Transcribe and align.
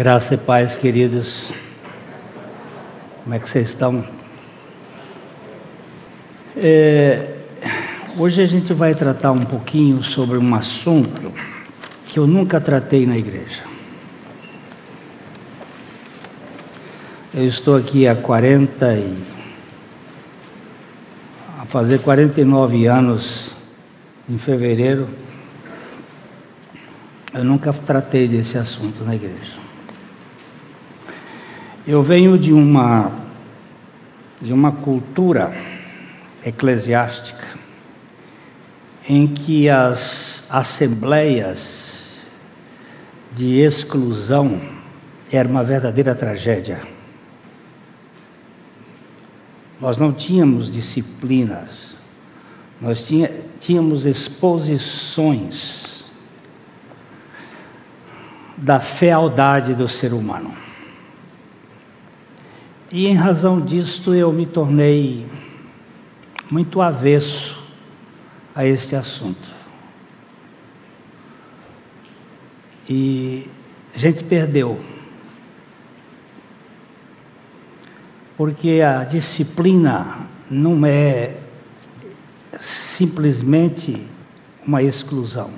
Graça 0.00 0.32
e 0.32 0.38
paz, 0.38 0.78
queridos. 0.78 1.52
Como 3.22 3.34
é 3.34 3.38
que 3.38 3.46
vocês 3.46 3.68
estão? 3.68 4.02
É, 6.56 7.34
hoje 8.16 8.40
a 8.40 8.46
gente 8.46 8.72
vai 8.72 8.94
tratar 8.94 9.30
um 9.30 9.44
pouquinho 9.44 10.02
sobre 10.02 10.38
um 10.38 10.54
assunto 10.54 11.30
que 12.06 12.18
eu 12.18 12.26
nunca 12.26 12.58
tratei 12.58 13.04
na 13.04 13.18
igreja. 13.18 13.62
Eu 17.34 17.46
estou 17.46 17.76
aqui 17.76 18.08
há 18.08 18.16
40 18.16 18.94
e 18.94 19.22
a 21.58 21.66
fazer 21.66 21.98
49 21.98 22.86
anos 22.86 23.54
em 24.26 24.38
fevereiro. 24.38 25.06
Eu 27.34 27.44
nunca 27.44 27.70
tratei 27.70 28.26
desse 28.26 28.56
assunto 28.56 29.04
na 29.04 29.14
igreja. 29.14 29.59
Eu 31.90 32.04
venho 32.04 32.38
de 32.38 32.52
uma 32.52 33.10
de 34.40 34.52
uma 34.52 34.70
cultura 34.70 35.52
eclesiástica 36.46 37.44
em 39.08 39.26
que 39.26 39.68
as 39.68 40.44
assembleias 40.48 42.04
de 43.32 43.58
exclusão 43.58 44.60
era 45.32 45.48
uma 45.48 45.64
verdadeira 45.64 46.14
tragédia. 46.14 46.80
Nós 49.80 49.98
não 49.98 50.12
tínhamos 50.12 50.70
disciplinas, 50.70 51.96
nós 52.80 53.04
tínhamos 53.58 54.06
exposições 54.06 56.04
da 58.56 58.78
fealdade 58.78 59.74
do 59.74 59.88
ser 59.88 60.12
humano. 60.12 60.59
E 62.92 63.06
em 63.06 63.14
razão 63.14 63.60
disto 63.60 64.12
eu 64.12 64.32
me 64.32 64.44
tornei 64.44 65.24
muito 66.50 66.80
avesso 66.80 67.62
a 68.52 68.66
este 68.66 68.96
assunto. 68.96 69.48
E 72.88 73.48
a 73.94 73.98
gente 73.98 74.24
perdeu. 74.24 74.80
Porque 78.36 78.80
a 78.80 79.04
disciplina 79.04 80.26
não 80.50 80.84
é 80.84 81.36
simplesmente 82.58 84.04
uma 84.66 84.82
exclusão. 84.82 85.52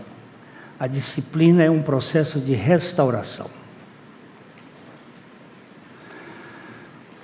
A 0.79 0.87
disciplina 0.87 1.63
é 1.63 1.71
um 1.71 1.81
processo 1.81 2.39
de 2.39 2.53
restauração. 2.53 3.62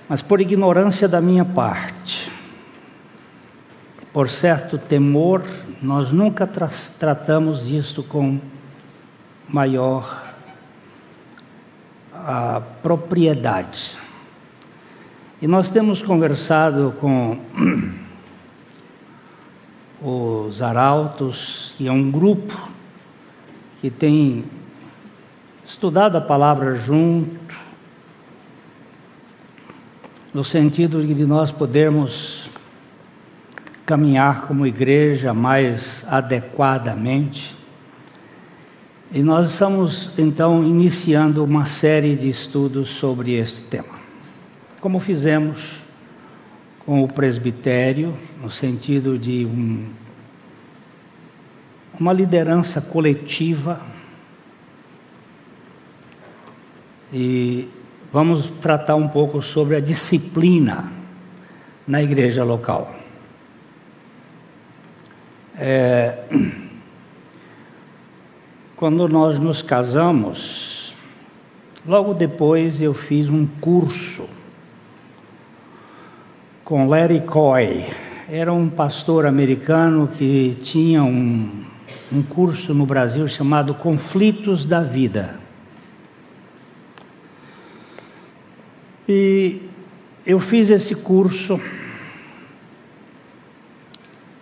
Mas 0.09 0.23
por 0.23 0.41
ignorância 0.41 1.07
da 1.07 1.21
minha 1.21 1.45
parte, 1.45 2.31
por 4.11 4.27
certo 4.27 4.79
temor, 4.79 5.45
nós 5.83 6.11
nunca 6.11 6.47
tra 6.47 6.67
tratamos 6.97 7.67
disto 7.67 8.01
com 8.01 8.39
maior 9.47 10.33
a, 12.11 12.57
ah, 12.57 12.61
propriedade. 12.81 13.95
E 15.39 15.47
nós 15.47 15.69
temos 15.69 16.01
conversado 16.01 16.93
com 16.99 17.39
os 20.01 20.59
arautos, 20.59 21.75
que 21.77 21.87
é 21.87 21.91
um 21.91 22.09
grupo 22.09 22.69
que 23.79 23.91
tem 23.91 24.43
estudado 25.63 26.17
a 26.17 26.21
palavra 26.21 26.75
junto, 26.75 27.38
no 30.39 30.45
sentido 30.45 31.05
de 31.05 31.25
nós 31.25 31.51
podermos 31.51 32.49
caminhar 33.85 34.47
como 34.47 34.65
igreja 34.65 35.33
mais 35.33 36.05
adequadamente. 36.07 37.53
E 39.11 39.21
nós 39.21 39.51
estamos 39.51 40.11
então 40.17 40.63
iniciando 40.63 41.43
uma 41.43 41.65
série 41.65 42.15
de 42.15 42.29
estudos 42.29 42.87
sobre 42.87 43.33
esse 43.33 43.65
tema. 43.65 43.99
Como 44.79 44.97
fizemos 45.01 45.81
com 46.85 47.03
o 47.03 47.07
presbitério, 47.09 48.15
no 48.41 48.49
sentido 48.49 49.19
de 49.19 49.45
um, 49.45 49.89
uma 51.99 52.13
liderança 52.13 52.79
coletiva. 52.79 53.85
E 57.11 57.67
vamos 58.11 58.49
tratar 58.61 58.95
um 58.95 59.07
pouco 59.07 59.41
sobre 59.41 59.75
a 59.75 59.79
disciplina 59.79 60.91
na 61.87 62.01
igreja 62.01 62.43
local. 62.43 62.93
É, 65.57 66.17
quando 68.75 69.07
nós 69.07 69.37
nos 69.37 69.61
casamos, 69.61 70.95
logo 71.85 72.13
depois 72.13 72.81
eu 72.81 72.93
fiz 72.93 73.29
um 73.29 73.45
curso 73.45 74.29
com 76.63 76.87
Larry 76.87 77.21
Coy. 77.21 77.87
Era 78.29 78.53
um 78.53 78.69
pastor 78.69 79.25
americano 79.25 80.07
que 80.07 80.55
tinha 80.61 81.03
um, 81.03 81.65
um 82.11 82.21
curso 82.21 82.73
no 82.73 82.85
Brasil 82.85 83.27
chamado 83.27 83.73
Conflitos 83.73 84.65
da 84.65 84.81
Vida. 84.81 85.48
E 89.11 89.63
eu 90.23 90.39
fiz 90.39 90.69
esse 90.69 90.93
curso 90.93 91.59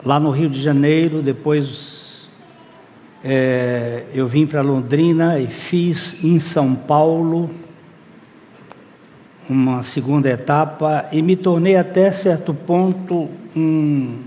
lá 0.03 0.19
no 0.19 0.29
Rio 0.29 0.49
de 0.49 0.61
Janeiro, 0.61 1.21
depois 1.21 2.27
é, 3.23 4.03
eu 4.13 4.27
vim 4.27 4.45
para 4.45 4.61
Londrina 4.61 5.39
e 5.39 5.47
fiz 5.47 6.21
em 6.21 6.37
São 6.37 6.75
Paulo 6.75 7.49
uma 9.49 9.81
segunda 9.83 10.29
etapa 10.29 11.05
e 11.13 11.21
me 11.21 11.37
tornei 11.37 11.77
até 11.77 12.11
certo 12.11 12.53
ponto 12.53 13.29
um 13.55 14.19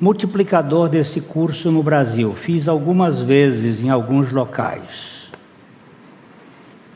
multiplicador 0.00 0.88
desse 0.88 1.20
curso 1.20 1.72
no 1.72 1.82
Brasil. 1.82 2.36
Fiz 2.36 2.68
algumas 2.68 3.18
vezes 3.18 3.82
em 3.82 3.90
alguns 3.90 4.30
locais. 4.30 5.28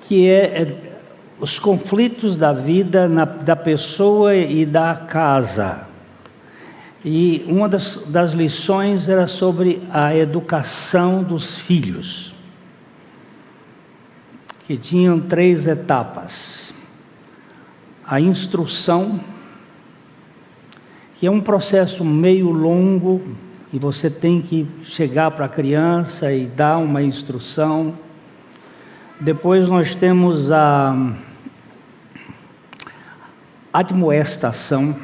Que 0.03 0.29
é, 0.29 0.63
é 0.63 0.94
os 1.39 1.59
conflitos 1.59 2.37
da 2.37 2.53
vida 2.53 3.09
na, 3.09 3.25
da 3.25 3.57
pessoa 3.57 4.35
e 4.35 4.65
da 4.65 4.95
casa. 4.95 5.87
E 7.05 7.45
uma 7.47 7.69
das, 7.69 7.97
das 8.07 8.33
lições 8.33 9.09
era 9.09 9.27
sobre 9.27 9.83
a 9.91 10.17
educação 10.17 11.23
dos 11.23 11.55
filhos, 11.57 12.35
que 14.67 14.77
tinham 14.77 15.21
três 15.21 15.67
etapas. 15.67 16.73
A 18.07 18.21
instrução, 18.21 19.21
que 21.17 21.27
é 21.27 21.31
um 21.31 21.41
processo 21.41 22.05
meio 22.05 22.51
longo, 22.51 23.21
e 23.71 23.79
você 23.79 24.09
tem 24.09 24.41
que 24.41 24.67
chegar 24.85 25.33
para 25.33 25.47
a 25.47 25.49
criança 25.49 26.33
e 26.33 26.47
dar 26.47 26.79
uma 26.79 27.03
instrução. 27.03 27.95
Depois 29.21 29.69
nós 29.69 29.95
temos 29.95 30.51
a 30.51 31.13
admoestação, 33.73 34.97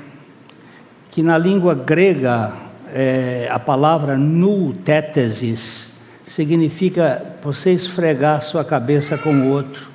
que 1.13 1.23
na 1.23 1.39
língua 1.39 1.77
grega 1.77 2.53
é, 2.89 3.49
a 3.49 3.59
palavra 3.59 4.19
nutétesis 4.19 5.91
significa 6.27 7.37
você 7.41 7.71
esfregar 7.71 8.43
sua 8.43 8.65
cabeça 8.65 9.17
com 9.17 9.33
o 9.33 9.49
outro 9.49 9.89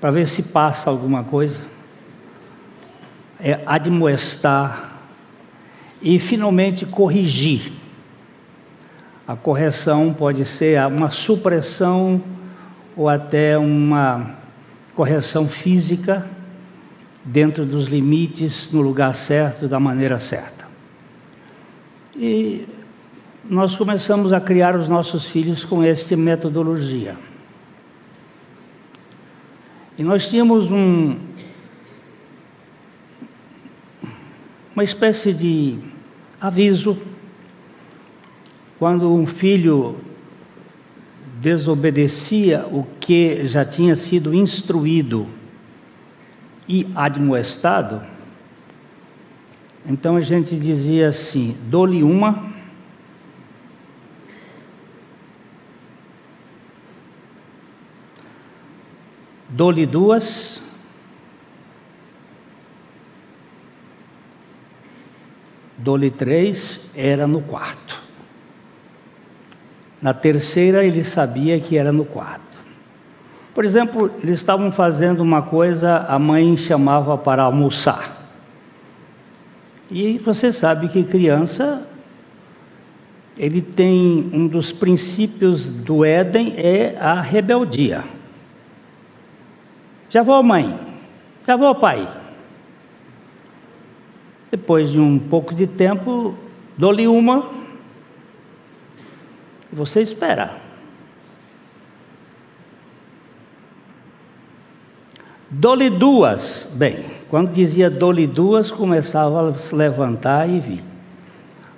para 0.00 0.10
ver 0.10 0.26
se 0.28 0.44
passa 0.44 0.88
alguma 0.88 1.22
coisa. 1.22 1.60
É 3.38 3.60
admoestar 3.66 4.98
e 6.00 6.18
finalmente 6.18 6.86
corrigir. 6.86 7.72
A 9.26 9.36
correção 9.36 10.14
pode 10.14 10.46
ser 10.46 10.80
uma 10.86 11.10
supressão 11.10 12.22
ou 12.98 13.08
até 13.08 13.56
uma 13.56 14.34
correção 14.92 15.48
física 15.48 16.28
dentro 17.24 17.64
dos 17.64 17.86
limites, 17.86 18.72
no 18.72 18.80
lugar 18.80 19.14
certo, 19.14 19.68
da 19.68 19.78
maneira 19.78 20.18
certa. 20.18 20.66
E 22.16 22.66
nós 23.48 23.76
começamos 23.76 24.32
a 24.32 24.40
criar 24.40 24.74
os 24.74 24.88
nossos 24.88 25.26
filhos 25.26 25.64
com 25.64 25.80
esta 25.80 26.16
metodologia. 26.16 27.16
E 29.96 30.02
nós 30.02 30.28
tínhamos 30.28 30.72
um, 30.72 31.16
uma 34.74 34.82
espécie 34.82 35.32
de 35.32 35.78
aviso 36.40 36.98
quando 38.76 39.14
um 39.14 39.24
filho 39.24 40.07
desobedecia 41.40 42.66
o 42.66 42.84
que 42.98 43.46
já 43.46 43.64
tinha 43.64 43.94
sido 43.94 44.34
instruído 44.34 45.28
e 46.68 46.86
admoestado, 46.94 48.02
então 49.86 50.16
a 50.16 50.20
gente 50.20 50.56
dizia 50.58 51.08
assim: 51.08 51.56
dou-lhe 51.62 52.02
uma. 52.02 52.52
Dou-lhe 59.48 59.86
duas. 59.86 60.62
Dou-lhe 65.78 66.10
três, 66.10 66.80
era 66.94 67.26
no 67.26 67.40
quarto. 67.40 67.87
Na 70.00 70.14
terceira, 70.14 70.84
ele 70.84 71.02
sabia 71.02 71.58
que 71.58 71.76
era 71.76 71.92
no 71.92 72.04
quarto. 72.04 72.58
Por 73.54 73.64
exemplo, 73.64 74.10
eles 74.22 74.38
estavam 74.38 74.70
fazendo 74.70 75.20
uma 75.20 75.42
coisa, 75.42 76.06
a 76.08 76.18
mãe 76.18 76.56
chamava 76.56 77.18
para 77.18 77.42
almoçar. 77.42 78.16
E 79.90 80.18
você 80.18 80.52
sabe 80.52 80.88
que 80.88 81.02
criança, 81.02 81.82
ele 83.36 83.62
tem 83.62 84.30
um 84.32 84.46
dos 84.46 84.72
princípios 84.72 85.70
do 85.70 86.04
Éden 86.04 86.54
é 86.56 86.96
a 87.00 87.20
rebeldia. 87.20 88.04
Já 90.10 90.22
vou, 90.22 90.42
mãe. 90.42 90.78
Já 91.46 91.56
vou, 91.56 91.74
pai. 91.74 92.06
Depois 94.50 94.90
de 94.90 95.00
um 95.00 95.18
pouco 95.18 95.54
de 95.54 95.66
tempo, 95.66 96.34
dou-lhe 96.76 97.06
uma. 97.06 97.50
Você 99.72 100.00
espera. 100.00 100.56
Dou-lhe 105.50 105.90
duas. 105.90 106.68
Bem, 106.72 107.06
quando 107.28 107.52
dizia 107.52 107.90
dou-lhe 107.90 108.26
duas, 108.26 108.70
começava 108.70 109.48
a 109.48 109.54
se 109.54 109.74
levantar 109.74 110.48
e 110.48 110.60
vir. 110.60 110.84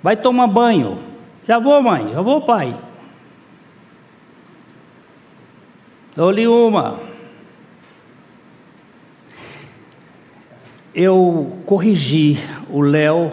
Vai 0.03 0.17
tomar 0.17 0.47
banho. 0.47 0.99
Já 1.47 1.59
vou, 1.59 1.81
mãe. 1.81 2.11
Já 2.11 2.21
vou, 2.21 2.41
pai. 2.41 2.77
Dou-lhe 6.15 6.47
uma. 6.47 6.99
Eu 10.93 11.57
corrigi 11.65 12.37
o 12.69 12.81
Léo, 12.81 13.31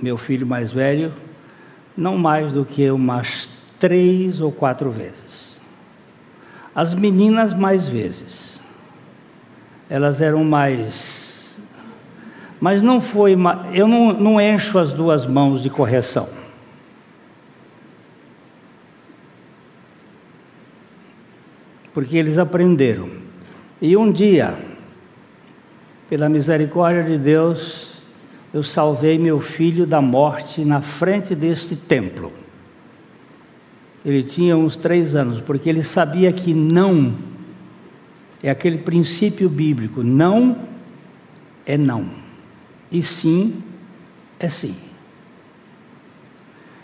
meu 0.00 0.16
filho 0.16 0.46
mais 0.46 0.72
velho, 0.72 1.12
não 2.00 2.16
mais 2.16 2.50
do 2.50 2.64
que 2.64 2.90
umas 2.90 3.50
três 3.78 4.40
ou 4.40 4.50
quatro 4.50 4.90
vezes. 4.90 5.60
As 6.74 6.94
meninas 6.94 7.52
mais 7.52 7.86
vezes 7.86 8.60
elas 9.90 10.20
eram 10.20 10.44
mais. 10.44 11.58
Mas 12.60 12.80
não 12.80 13.00
foi. 13.00 13.36
Eu 13.74 13.88
não, 13.88 14.12
não 14.12 14.40
encho 14.40 14.78
as 14.78 14.92
duas 14.92 15.26
mãos 15.26 15.62
de 15.62 15.68
correção. 15.68 16.28
Porque 21.92 22.16
eles 22.16 22.38
aprenderam. 22.38 23.10
E 23.82 23.96
um 23.96 24.12
dia, 24.12 24.54
pela 26.08 26.28
misericórdia 26.28 27.02
de 27.02 27.18
Deus, 27.18 27.89
eu 28.52 28.62
salvei 28.62 29.18
meu 29.18 29.40
filho 29.40 29.86
da 29.86 30.00
morte 30.00 30.64
na 30.64 30.80
frente 30.80 31.34
deste 31.34 31.76
templo. 31.76 32.32
Ele 34.04 34.22
tinha 34.22 34.56
uns 34.56 34.76
três 34.76 35.14
anos, 35.14 35.40
porque 35.40 35.68
ele 35.68 35.84
sabia 35.84 36.32
que 36.32 36.54
não 36.54 37.14
é 38.42 38.50
aquele 38.50 38.78
princípio 38.78 39.48
bíblico: 39.48 40.02
não 40.02 40.58
é 41.66 41.76
não, 41.76 42.08
e 42.90 43.02
sim 43.02 43.62
é 44.38 44.48
sim. 44.48 44.74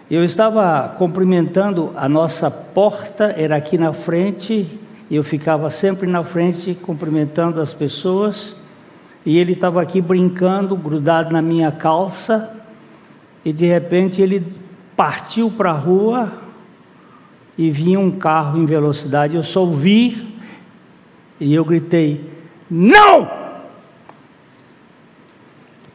Eu 0.09 0.23
estava 0.23 0.95
cumprimentando 0.97 1.93
a 1.97 2.09
nossa 2.09 2.49
porta, 2.49 3.35
era 3.37 3.57
aqui 3.57 3.77
na 3.77 3.93
frente, 3.93 4.79
e 5.11 5.17
eu 5.17 5.25
ficava 5.25 5.69
sempre 5.69 6.07
na 6.07 6.23
frente 6.23 6.75
cumprimentando 6.75 7.61
as 7.61 7.75
pessoas, 7.75 8.55
e 9.27 9.37
ele 9.39 9.53
estava 9.53 9.83
aqui 9.83 10.01
brincando, 10.01 10.77
grudado 10.77 11.33
na 11.33 11.43
minha 11.43 11.73
calça, 11.73 12.57
e 13.45 13.53
de 13.53 13.67
repente 13.67 14.23
ele 14.23 14.47
partiu 14.97 15.51
para 15.51 15.73
a 15.73 15.75
rua 15.75 16.33
e 17.59 17.69
vinha 17.69 17.99
um 17.99 18.13
carro 18.13 18.57
em 18.57 18.65
velocidade. 18.65 19.35
Eu 19.35 19.43
só 19.43 19.63
ouvi 19.63 20.39
e 21.41 21.53
eu 21.53 21.65
gritei: 21.65 22.33
Não! 22.71 23.29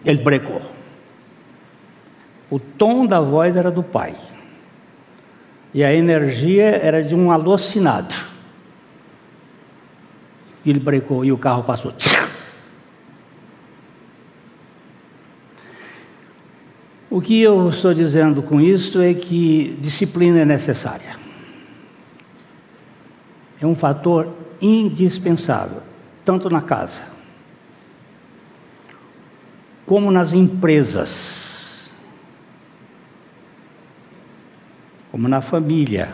Ele 0.04 0.22
brecou. 0.22 0.62
O 2.50 2.60
tom 2.60 3.06
da 3.06 3.22
voz 3.22 3.56
era 3.56 3.72
do 3.72 3.82
pai. 3.82 4.14
E 5.74 5.86
a 5.86 5.94
energia 5.94 6.66
era 6.66 7.02
de 7.02 7.16
um 7.16 7.32
alucinado. 7.32 8.14
Ele 10.66 10.80
brecou 10.80 11.24
e 11.24 11.32
o 11.32 11.38
carro 11.38 11.64
passou. 11.64 11.94
O 17.12 17.20
que 17.20 17.42
eu 17.42 17.70
estou 17.70 17.94
dizendo 17.94 18.42
com 18.42 18.62
isto 18.62 19.02
é 19.02 19.14
que 19.14 19.78
disciplina 19.82 20.40
é 20.40 20.46
necessária. 20.46 21.20
É 23.60 23.68
um 23.68 23.76
fator 23.76 24.34
indispensável, 24.62 25.84
tanto 26.24 26.50
na 26.50 26.62
casa 26.62 27.12
como 29.86 30.10
nas 30.10 30.32
empresas, 30.32 31.92
como 35.12 35.28
na 35.28 35.42
família, 35.42 36.14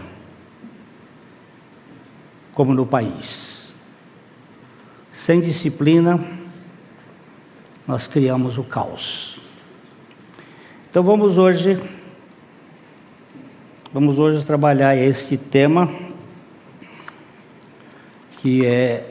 como 2.55 2.73
no 2.73 2.87
país. 2.87 3.75
Sem 5.11 5.41
disciplina, 5.41 6.19
nós 7.87 8.07
criamos 8.07 8.57
o 8.57 8.63
caos. 8.63 9.36
Então 10.97 11.05
vamos 11.05 11.37
hoje 11.37 11.79
vamos 13.93 14.17
hoje 14.17 14.43
trabalhar 14.43 14.95
esse 14.95 15.37
tema 15.37 15.87
que 18.37 18.65
é 18.65 19.05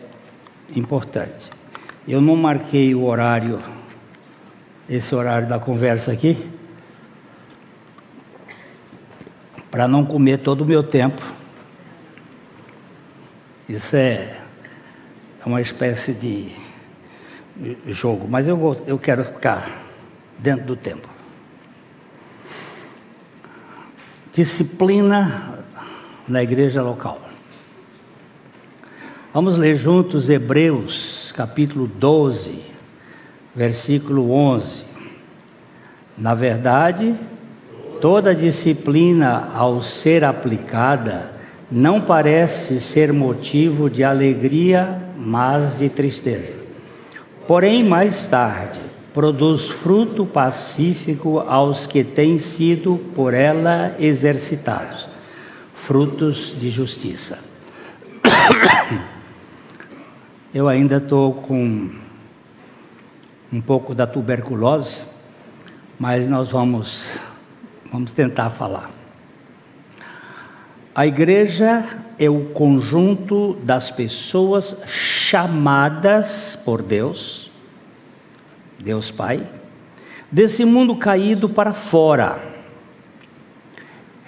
importante. 0.74 1.48
Eu 2.08 2.20
não 2.20 2.34
marquei 2.34 2.92
o 2.92 3.04
horário, 3.04 3.56
esse 4.90 5.14
horário 5.14 5.46
da 5.46 5.60
conversa 5.60 6.10
aqui, 6.10 6.50
para 9.70 9.86
não 9.86 10.04
comer 10.04 10.38
todo 10.38 10.62
o 10.62 10.66
meu 10.66 10.82
tempo. 10.82 11.22
Isso 13.68 13.94
é, 13.94 14.40
é 15.40 15.46
uma 15.46 15.60
espécie 15.60 16.12
de 16.14 16.50
jogo, 17.86 18.26
mas 18.28 18.48
eu, 18.48 18.56
vou, 18.56 18.76
eu 18.88 18.98
quero 18.98 19.24
ficar 19.24 19.84
dentro 20.36 20.66
do 20.66 20.74
tempo. 20.74 21.15
Disciplina 24.36 25.64
na 26.28 26.42
igreja 26.42 26.82
local. 26.82 27.18
Vamos 29.32 29.56
ler 29.56 29.74
juntos 29.74 30.28
Hebreus, 30.28 31.32
capítulo 31.34 31.86
12, 31.86 32.60
versículo 33.54 34.30
11. 34.30 34.84
Na 36.18 36.34
verdade, 36.34 37.14
toda 37.98 38.34
disciplina, 38.34 39.48
ao 39.54 39.82
ser 39.82 40.22
aplicada, 40.22 41.32
não 41.72 42.02
parece 42.02 42.78
ser 42.78 43.14
motivo 43.14 43.88
de 43.88 44.04
alegria, 44.04 45.00
mas 45.16 45.78
de 45.78 45.88
tristeza. 45.88 46.54
Porém, 47.48 47.82
mais 47.82 48.26
tarde, 48.26 48.80
produz 49.16 49.70
fruto 49.70 50.26
pacífico 50.26 51.40
aos 51.40 51.86
que 51.86 52.04
têm 52.04 52.36
sido 52.36 52.98
por 53.14 53.32
ela 53.32 53.96
exercitados, 53.98 55.08
frutos 55.72 56.54
de 56.60 56.68
justiça. 56.68 57.38
Eu 60.52 60.68
ainda 60.68 60.98
estou 60.98 61.32
com 61.32 61.88
um 63.50 63.60
pouco 63.62 63.94
da 63.94 64.06
tuberculose, 64.06 64.98
mas 65.98 66.28
nós 66.28 66.50
vamos, 66.50 67.08
vamos 67.90 68.12
tentar 68.12 68.50
falar. 68.50 68.90
A 70.94 71.06
igreja 71.06 71.86
é 72.18 72.28
o 72.28 72.50
conjunto 72.50 73.56
das 73.62 73.90
pessoas 73.90 74.76
chamadas 74.86 76.54
por 76.54 76.82
Deus, 76.82 77.46
Deus 78.86 79.10
Pai, 79.10 79.44
desse 80.30 80.64
mundo 80.64 80.94
caído 80.94 81.48
para 81.48 81.74
fora. 81.74 82.54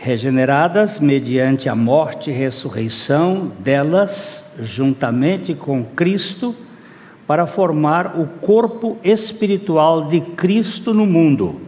regeneradas 0.00 1.00
mediante 1.00 1.68
a 1.68 1.74
morte 1.74 2.30
e 2.30 2.32
ressurreição 2.32 3.52
delas, 3.58 4.52
juntamente 4.60 5.54
com 5.54 5.84
Cristo, 5.84 6.54
para 7.26 7.46
formar 7.46 8.18
o 8.18 8.26
corpo 8.26 8.96
espiritual 9.02 10.06
de 10.06 10.20
Cristo 10.20 10.94
no 10.94 11.04
mundo, 11.04 11.60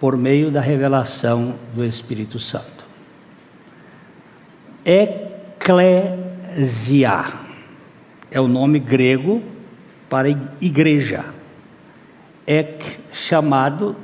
por 0.00 0.16
meio 0.16 0.50
da 0.50 0.60
revelação 0.60 1.56
do 1.74 1.84
Espírito 1.84 2.38
Santo. 2.38 2.86
Eclésia 4.84 6.14
é 8.30 8.40
o 8.40 8.46
nome 8.48 8.78
grego 8.78 9.42
para 10.08 10.28
igreja. 10.60 11.35
Ek 12.46 12.98
chamado 13.12 13.96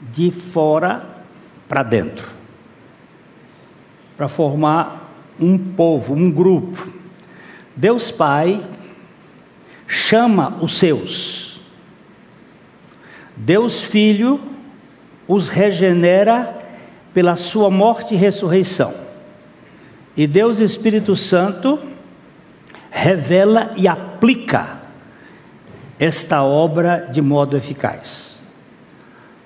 de 0.00 0.30
fora 0.30 1.04
para 1.68 1.82
dentro 1.82 2.44
para 4.16 4.28
formar 4.28 5.10
um 5.38 5.58
povo, 5.58 6.14
um 6.14 6.30
grupo. 6.30 6.88
Deus 7.74 8.10
Pai 8.10 8.60
chama 9.86 10.58
os 10.60 10.78
seus. 10.78 11.60
Deus 13.36 13.80
Filho 13.80 14.40
os 15.26 15.48
regenera 15.48 16.62
pela 17.12 17.34
sua 17.34 17.70
morte 17.70 18.14
e 18.14 18.18
ressurreição. 18.18 18.94
E 20.16 20.26
Deus 20.26 20.60
Espírito 20.60 21.16
Santo 21.16 21.80
revela 22.90 23.72
e 23.76 23.88
aplica 23.88 24.83
esta 25.98 26.42
obra 26.42 27.08
de 27.10 27.22
modo 27.22 27.56
eficaz. 27.56 28.42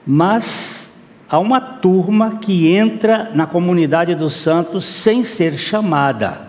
Mas 0.07 0.91
há 1.29 1.39
uma 1.39 1.61
turma 1.61 2.39
que 2.39 2.75
entra 2.75 3.31
na 3.35 3.47
comunidade 3.47 4.15
dos 4.15 4.33
santos 4.35 4.87
sem 4.87 5.25
ser 5.25 5.59
chamada, 5.59 6.49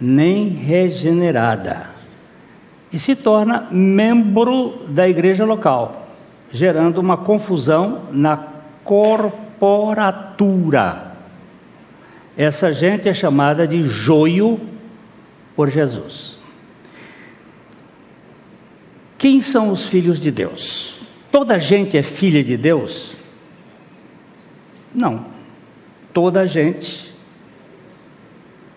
nem 0.00 0.48
regenerada, 0.48 1.90
e 2.90 2.98
se 2.98 3.14
torna 3.14 3.68
membro 3.70 4.86
da 4.88 5.06
igreja 5.06 5.44
local, 5.44 6.08
gerando 6.50 6.96
uma 6.98 7.18
confusão 7.18 8.04
na 8.10 8.38
corporatura. 8.82 11.12
Essa 12.36 12.72
gente 12.72 13.08
é 13.08 13.12
chamada 13.12 13.66
de 13.66 13.82
joio 13.84 14.58
por 15.54 15.68
Jesus. 15.68 16.37
Quem 19.18 19.42
são 19.42 19.70
os 19.70 19.86
filhos 19.86 20.20
de 20.20 20.30
Deus? 20.30 21.00
Toda 21.30 21.58
gente 21.58 21.98
é 21.98 22.02
filha 22.04 22.42
de 22.42 22.56
Deus? 22.56 23.16
Não. 24.94 25.26
Toda 26.14 26.46
gente 26.46 27.12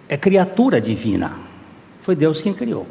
é 0.09 0.17
criatura 0.17 0.81
divina. 0.81 1.33
Foi 2.01 2.15
Deus 2.15 2.41
quem 2.41 2.53
criou. 2.53 2.87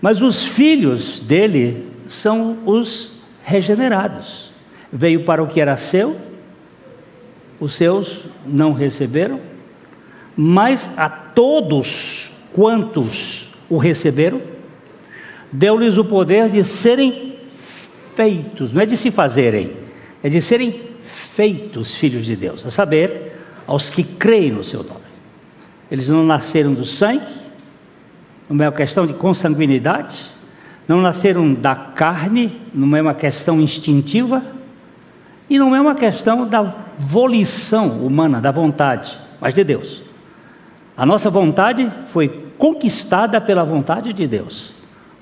Mas 0.00 0.22
os 0.22 0.44
filhos 0.44 1.20
dele 1.20 1.86
são 2.08 2.58
os 2.64 3.20
regenerados. 3.44 4.50
Veio 4.90 5.24
para 5.24 5.42
o 5.42 5.46
que 5.46 5.60
era 5.60 5.76
seu, 5.76 6.16
os 7.60 7.74
seus 7.74 8.24
não 8.46 8.72
receberam, 8.72 9.40
mas 10.36 10.90
a 10.96 11.08
todos 11.08 12.32
quantos 12.52 13.50
o 13.68 13.78
receberam, 13.78 14.40
deu-lhes 15.52 15.96
o 15.96 16.04
poder 16.04 16.48
de 16.48 16.64
serem 16.64 17.36
feitos, 18.14 18.72
não 18.72 18.80
é 18.80 18.86
de 18.86 18.96
se 18.96 19.10
fazerem, 19.10 19.72
é 20.22 20.28
de 20.28 20.40
serem 20.40 20.80
feitos 21.02 21.94
filhos 21.94 22.24
de 22.24 22.34
Deus, 22.34 22.64
a 22.64 22.70
saber, 22.70 23.34
aos 23.66 23.90
que 23.90 24.02
creem 24.02 24.52
no 24.52 24.64
seu 24.64 24.82
nome. 24.82 25.06
Eles 25.90 26.08
não 26.08 26.24
nasceram 26.24 26.72
do 26.72 26.84
sangue, 26.84 27.26
não 28.48 28.64
é 28.64 28.68
uma 28.68 28.74
questão 28.74 29.06
de 29.06 29.12
consanguinidade, 29.12 30.30
não 30.88 31.00
nasceram 31.00 31.52
da 31.52 31.74
carne, 31.74 32.60
não 32.72 32.96
é 32.96 33.02
uma 33.02 33.14
questão 33.14 33.60
instintiva, 33.60 34.42
e 35.48 35.58
não 35.58 35.74
é 35.74 35.80
uma 35.80 35.94
questão 35.94 36.46
da 36.46 36.62
volição 36.96 38.04
humana, 38.04 38.40
da 38.40 38.50
vontade, 38.50 39.16
mas 39.40 39.52
de 39.52 39.62
Deus. 39.62 40.02
A 40.96 41.04
nossa 41.04 41.28
vontade 41.28 41.92
foi 42.06 42.28
conquistada 42.56 43.40
pela 43.40 43.64
vontade 43.64 44.12
de 44.12 44.26
Deus, 44.26 44.74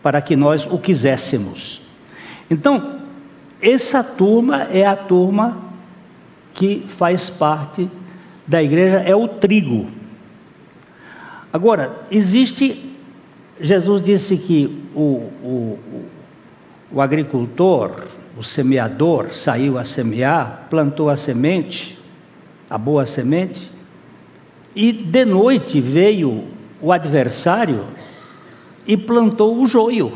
para 0.04 0.20
que 0.20 0.37
nós 0.37 0.66
o 0.66 0.78
quiséssemos. 0.78 1.80
Então, 2.50 3.00
essa 3.62 4.04
turma 4.04 4.64
é 4.64 4.84
a 4.84 4.94
turma 4.94 5.62
que 6.52 6.84
faz 6.87 7.30
parte 7.30 7.90
da 8.46 8.62
igreja 8.62 8.99
é 8.99 9.16
o 9.16 9.26
trigo. 9.26 9.87
Agora, 11.50 12.02
existe, 12.11 12.94
Jesus 13.58 14.02
disse 14.02 14.37
que 14.37 14.84
o, 14.94 15.00
o, 15.42 15.78
o 16.92 17.00
agricultor, 17.00 18.04
o 18.37 18.42
semeador, 18.42 19.32
saiu 19.32 19.78
a 19.78 19.84
semear, 19.84 20.66
plantou 20.68 21.08
a 21.08 21.16
semente, 21.16 21.99
a 22.68 22.76
boa 22.76 23.06
semente, 23.06 23.73
e 24.76 24.92
de 24.92 25.25
noite 25.25 25.80
veio 25.80 26.44
o 26.78 26.92
adversário 26.92 27.87
e 28.86 28.96
plantou 28.96 29.60
o 29.60 29.66
joio. 29.66 30.12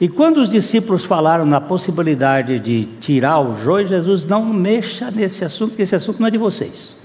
E 0.00 0.08
quando 0.08 0.38
os 0.38 0.50
discípulos 0.50 1.04
falaram 1.04 1.46
na 1.46 1.60
possibilidade 1.60 2.58
de 2.58 2.84
tirar 3.00 3.40
o 3.40 3.58
joio, 3.58 3.86
Jesus 3.86 4.24
não 4.24 4.44
mexa 4.44 5.10
nesse 5.10 5.44
assunto, 5.44 5.70
porque 5.70 5.82
esse 5.82 5.94
assunto 5.94 6.20
não 6.20 6.26
é 6.26 6.30
de 6.30 6.38
vocês. 6.38 6.98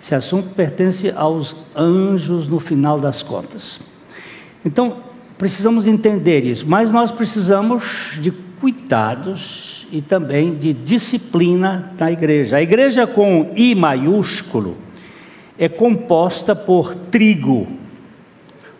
Esse 0.00 0.14
assunto 0.14 0.50
pertence 0.50 1.10
aos 1.16 1.56
anjos 1.74 2.46
no 2.46 2.60
final 2.60 3.00
das 3.00 3.22
contas. 3.22 3.80
Então, 4.62 4.98
precisamos 5.38 5.86
entender 5.86 6.44
isso, 6.44 6.66
mas 6.68 6.92
nós 6.92 7.10
precisamos 7.10 8.18
de 8.20 8.30
cuidados 8.60 9.86
e 9.90 10.02
também 10.02 10.54
de 10.54 10.74
disciplina 10.74 11.92
na 11.98 12.12
igreja. 12.12 12.56
A 12.56 12.62
igreja 12.62 13.06
com 13.06 13.52
I 13.56 13.74
maiúsculo 13.74 14.76
é 15.58 15.68
composta 15.68 16.54
por 16.54 16.94
trigo, 16.94 17.66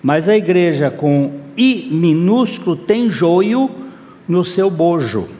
mas 0.04 0.28
a 0.28 0.36
igreja 0.36 0.90
com 0.90 1.40
I 1.56 1.88
minúsculo 1.90 2.76
tem 2.76 3.08
joio 3.08 3.70
no 4.28 4.44
seu 4.44 4.70
bojo. 4.70 5.30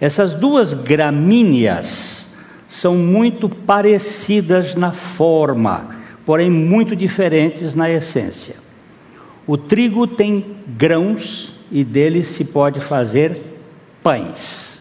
Essas 0.00 0.34
duas 0.34 0.72
gramíneas 0.72 2.28
são 2.68 2.96
muito 2.96 3.48
parecidas 3.48 4.76
na 4.76 4.92
forma, 4.92 5.96
porém 6.24 6.48
muito 6.48 6.94
diferentes 6.94 7.74
na 7.74 7.90
essência. 7.90 8.54
O 9.48 9.56
trigo 9.56 10.06
tem 10.06 10.58
grãos 10.78 11.52
e 11.68 11.82
deles 11.82 12.28
se 12.28 12.44
pode 12.44 12.78
fazer 12.78 13.40
pães. 14.00 14.80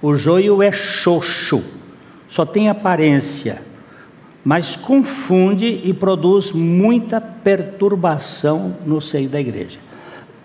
O 0.00 0.14
joio 0.14 0.62
é 0.62 0.72
xoxo, 0.72 1.62
só 2.26 2.46
tem 2.46 2.70
aparência, 2.70 3.60
mas 4.44 4.76
confunde 4.76 5.66
e 5.84 5.92
produz 5.92 6.52
muita 6.52 7.20
perturbação 7.20 8.76
no 8.86 9.00
seio 9.00 9.28
da 9.28 9.40
igreja. 9.40 9.78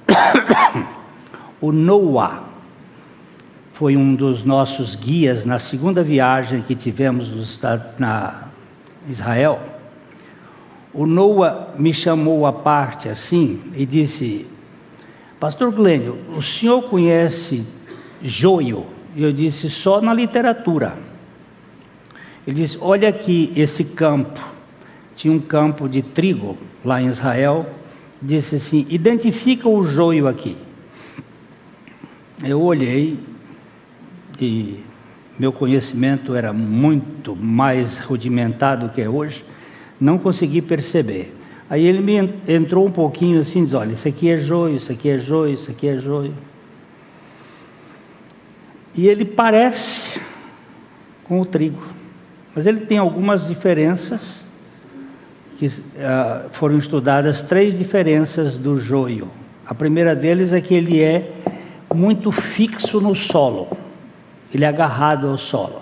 o 1.61 1.71
Noah 1.71 2.43
foi 3.73 3.97
um 3.97 4.13
dos 4.15 4.43
nossos 4.43 4.95
guias 4.95 5.45
na 5.45 5.59
segunda 5.59 6.03
viagem 6.03 6.61
que 6.61 6.75
tivemos 6.75 7.59
na 7.97 8.47
Israel. 9.07 9.59
O 10.93 11.05
Noah 11.05 11.69
me 11.77 11.93
chamou 11.93 12.45
à 12.45 12.53
parte 12.53 13.09
assim 13.09 13.59
e 13.75 13.85
disse: 13.85 14.47
Pastor 15.39 15.71
Glênio, 15.71 16.17
o 16.35 16.41
senhor 16.41 16.83
conhece 16.83 17.65
joio? 18.21 18.85
Eu 19.15 19.33
disse: 19.33 19.69
só 19.69 20.01
na 20.01 20.13
literatura. 20.13 21.12
Ele 22.45 22.55
disse: 22.55 22.77
Olha 22.79 23.09
aqui 23.09 23.51
esse 23.55 23.83
campo. 23.83 24.43
Tinha 25.15 25.33
um 25.33 25.39
campo 25.39 25.87
de 25.87 26.01
trigo 26.01 26.57
lá 26.83 27.01
em 27.01 27.07
Israel 27.07 27.67
disse 28.23 28.55
assim: 28.55 28.85
identifica 28.89 29.67
o 29.67 29.83
joio 29.83 30.27
aqui. 30.27 30.55
Eu 32.43 32.61
olhei 32.61 33.19
e 34.39 34.79
meu 35.37 35.51
conhecimento 35.51 36.33
era 36.33 36.53
muito 36.53 37.35
mais 37.35 37.97
rudimentado 37.97 38.89
que 38.89 39.01
é 39.01 39.09
hoje, 39.09 39.43
não 39.99 40.17
consegui 40.17 40.61
perceber. 40.61 41.35
Aí 41.69 41.85
ele 41.85 42.01
me 42.01 42.33
entrou 42.47 42.85
um 42.85 42.91
pouquinho 42.91 43.39
assim, 43.39 43.63
diz: 43.63 43.73
olha, 43.73 43.91
isso 43.91 44.07
aqui 44.07 44.29
é 44.29 44.37
joio, 44.37 44.75
isso 44.75 44.91
aqui 44.91 45.09
é 45.09 45.17
joio, 45.17 45.53
isso 45.53 45.71
aqui 45.71 45.87
é 45.87 45.97
joio. 45.97 46.33
E 48.95 49.07
ele 49.07 49.25
parece 49.25 50.21
com 51.23 51.41
o 51.41 51.45
trigo, 51.45 51.81
mas 52.55 52.65
ele 52.65 52.81
tem 52.81 52.97
algumas 52.97 53.47
diferenças 53.47 54.43
que 55.57 55.67
uh, 55.67 56.49
foram 56.51 56.77
estudadas 56.77 57.41
três 57.41 57.77
diferenças 57.77 58.57
do 58.57 58.77
joio. 58.77 59.29
A 59.65 59.73
primeira 59.73 60.15
deles 60.15 60.51
é 60.51 60.61
que 60.61 60.73
ele 60.73 61.01
é 61.01 61.31
muito 61.93 62.31
fixo 62.31 62.99
no 62.99 63.15
solo, 63.15 63.67
ele 64.53 64.65
é 64.65 64.67
agarrado 64.67 65.27
ao 65.27 65.37
solo. 65.37 65.81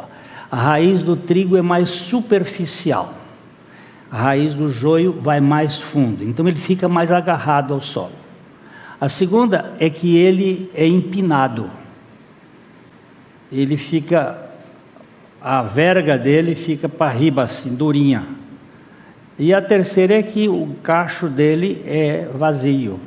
A 0.52 0.56
raiz 0.56 1.02
do 1.04 1.16
trigo 1.16 1.56
é 1.56 1.62
mais 1.62 1.90
superficial. 1.90 3.16
A 4.12 4.18
raiz 4.18 4.54
do 4.54 4.68
joio 4.68 5.14
vai 5.14 5.40
mais 5.40 5.78
fundo, 5.78 6.24
então 6.24 6.46
ele 6.46 6.58
fica 6.58 6.90
mais 6.90 7.12
agarrado 7.12 7.74
ao 7.74 7.80
solo. 7.80 8.12
A 9.00 9.08
segunda 9.08 9.74
é 9.80 9.90
que 9.90 10.18
ele 10.18 10.70
é 10.76 10.86
empinado. 10.86 11.72
Ele 13.52 13.78
fica 13.78 14.51
a 15.42 15.64
verga 15.64 16.18
dele 16.18 16.54
fica 16.54 16.88
para 16.88 17.12
riba 17.12 17.44
assim, 17.44 17.74
durinha. 17.74 18.28
E 19.40 19.54
a 19.54 19.62
terceira 19.62 20.14
é 20.14 20.22
que 20.22 20.48
o 20.48 20.76
cacho 20.84 21.28
dele 21.28 21.82
é 21.86 22.30
vazio, 22.34 23.00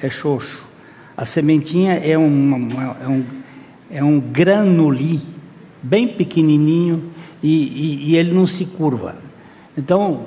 é 0.00 0.08
xoxo. 0.08 0.68
A 1.16 1.24
sementinha 1.24 1.94
é, 1.94 2.16
uma, 2.16 2.96
é 3.02 3.08
um, 3.08 3.24
é 3.90 4.04
um 4.04 4.20
granuli 4.20 5.20
bem 5.82 6.06
pequenininho 6.06 7.10
e, 7.42 8.06
e, 8.06 8.10
e 8.10 8.16
ele 8.16 8.32
não 8.32 8.46
se 8.46 8.64
curva. 8.66 9.16
Então, 9.76 10.26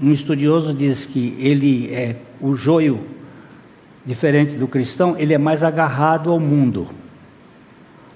um 0.00 0.12
estudioso 0.12 0.72
diz 0.72 1.04
que 1.04 1.36
ele 1.38 1.92
é 1.92 2.16
o 2.40 2.56
joio 2.56 3.00
diferente 4.04 4.56
do 4.56 4.66
cristão, 4.66 5.16
ele 5.18 5.34
é 5.34 5.38
mais 5.38 5.62
agarrado 5.62 6.30
ao 6.30 6.40
mundo. 6.40 6.88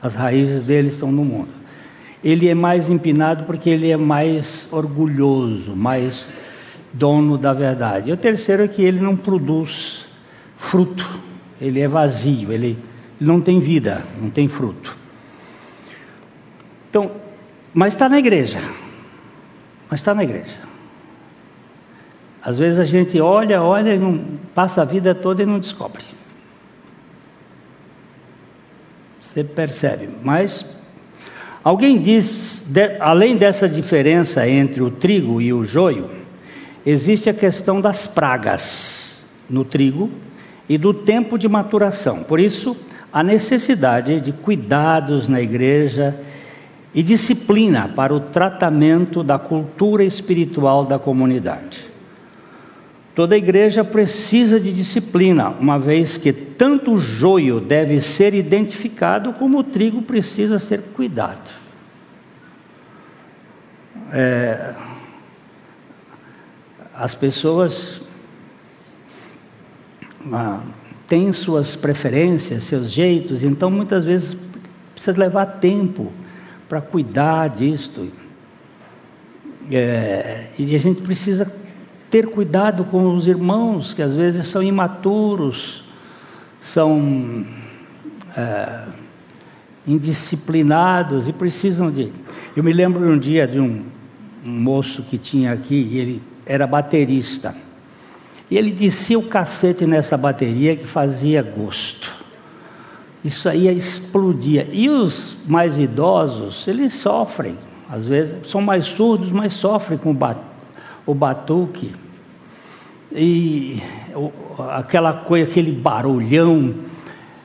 As 0.01 0.15
raízes 0.15 0.63
dele 0.63 0.89
estão 0.89 1.13
no 1.13 1.25
mundo. 1.25 1.56
Ele 2.27 2.49
é 2.49 2.57
mais 2.57 2.91
empinado 2.91 3.45
porque 3.45 3.71
ele 3.71 3.89
é 3.89 3.97
mais 3.97 4.67
orgulhoso, 4.73 5.77
mais 5.77 6.29
dono 6.93 7.39
da 7.39 7.53
verdade. 7.53 8.11
E 8.11 8.13
o 8.13 8.17
terceiro 8.17 8.65
é 8.65 8.69
que 8.69 8.83
ele 8.83 8.99
não 8.99 9.17
produz 9.17 10.09
fruto, 10.57 11.21
ele 11.61 11.79
é 11.79 11.87
vazio, 11.87 12.51
ele 12.51 12.77
não 13.21 13.41
tem 13.41 13.61
vida, 13.61 14.03
não 14.21 14.29
tem 14.29 14.49
fruto. 14.49 14.99
Então, 16.91 17.13
mas 17.73 17.95
está 17.95 18.09
na 18.09 18.19
igreja. 18.19 18.59
Mas 19.89 20.01
está 20.01 20.13
na 20.13 20.25
igreja. 20.25 20.59
Às 22.43 22.59
vezes 22.59 22.81
a 22.81 22.85
gente 22.85 23.21
olha, 23.21 23.63
olha 23.63 23.95
e 23.95 23.99
não, 24.01 24.19
passa 24.53 24.83
a 24.83 24.85
vida 24.85 25.15
toda 25.15 25.45
e 25.45 25.47
não 25.47 25.61
descobre. 25.61 26.03
Você 29.21 29.45
percebe, 29.45 30.09
mas 30.25 30.77
alguém 31.67 31.99
diz, 31.99 32.65
de, 32.65 32.97
além 33.01 33.37
dessa 33.37 33.69
diferença 33.69 34.49
entre 34.49 34.81
o 34.81 34.89
trigo 34.89 35.41
e 35.41 35.53
o 35.53 35.65
joio, 35.65 36.09
existe 36.87 37.29
a 37.29 37.35
questão 37.35 37.81
das 37.81 38.07
pragas 38.07 39.27
no 39.51 39.65
trigo 39.65 40.09
e 40.69 40.79
do 40.79 40.95
tempo 40.95 41.37
de 41.37 41.49
maturação. 41.49 42.23
Por 42.23 42.39
isso, 42.39 42.77
a 43.13 43.21
necessidade 43.21 44.21
de 44.21 44.31
cuidados 44.31 45.29
na 45.29 45.43
igreja 45.43 46.17
e 46.95 47.03
disciplina 47.03 47.91
para 47.97 48.15
o 48.15 48.21
tratamento 48.21 49.25
da 49.25 49.37
cultura 49.37 50.05
espiritual 50.05 50.85
da 50.85 51.01
comunidade. 51.01 51.96
Toda 53.17 53.35
igreja 53.35 53.83
precisa 53.83 54.61
de 54.61 54.71
disciplina, 54.71 55.49
uma 55.49 55.79
vez 55.79 56.19
que 56.19 56.35
tanto 56.35 56.93
o 56.93 56.99
joio 56.99 57.61
deve 57.61 57.99
ser 57.99 58.35
identificado, 58.35 59.33
como 59.33 59.59
o 59.61 59.65
trigo 59.65 60.03
precisa 60.03 60.59
ser 60.59 60.83
cuidado. 60.95 61.51
É, 64.13 64.75
as 66.95 67.15
pessoas 67.15 68.03
ah, 70.31 70.63
têm 71.09 71.33
suas 71.33 71.75
preferências, 71.75 72.65
seus 72.65 72.91
jeitos, 72.93 73.43
então 73.43 73.71
muitas 73.71 74.05
vezes 74.05 74.37
precisa 74.93 75.19
levar 75.19 75.47
tempo 75.47 76.13
para 76.69 76.83
cuidar 76.83 77.49
disto. 77.49 78.13
É, 79.73 80.49
e 80.59 80.77
a 80.77 80.79
gente 80.79 81.01
precisa 81.01 81.51
ter 82.17 82.29
cuidado 82.29 82.83
com 82.83 83.15
os 83.15 83.27
irmãos 83.27 83.93
que 83.93 84.01
às 84.01 84.15
vezes 84.15 84.47
são 84.47 84.63
imaturos, 84.63 85.85
são 86.63 87.45
é, 88.35 88.85
indisciplinados 89.87 91.29
e 91.29 91.33
precisam 91.35 91.91
de. 91.91 92.11
Eu 92.57 92.65
me 92.65 92.73
lembro 92.73 93.07
um 93.07 93.19
dia 93.19 93.47
de 93.47 93.61
um, 93.61 93.85
um 94.43 94.51
moço 94.51 95.03
que 95.03 95.19
tinha 95.19 95.53
aqui, 95.53 95.75
ele 95.93 96.23
era 96.47 96.67
baterista. 96.67 97.55
E 98.51 98.57
ele 98.57 98.73
descia 98.73 99.19
o 99.19 99.25
cacete 99.25 99.85
nessa 99.85 100.17
bateria 100.17 100.75
que 100.75 100.87
fazia 100.87 101.43
gosto. 101.43 102.11
Isso 103.23 103.47
aí 103.47 103.69
explodia. 103.69 104.67
E 104.73 104.89
os 104.89 105.37
mais 105.47 105.79
idosos, 105.79 106.67
eles 106.67 106.95
sofrem. 106.95 107.59
Às 107.91 108.07
vezes 108.07 108.49
são 108.49 108.63
mais 108.63 108.87
surdos, 108.87 109.31
mas 109.31 109.53
sofrem 109.53 109.99
com 109.99 110.17
o 111.07 111.15
batuque. 111.15 112.06
E 113.19 113.83
aquela 114.71 115.15
coisa, 115.15 115.49
aquele 115.49 115.73
barulhão. 115.73 116.75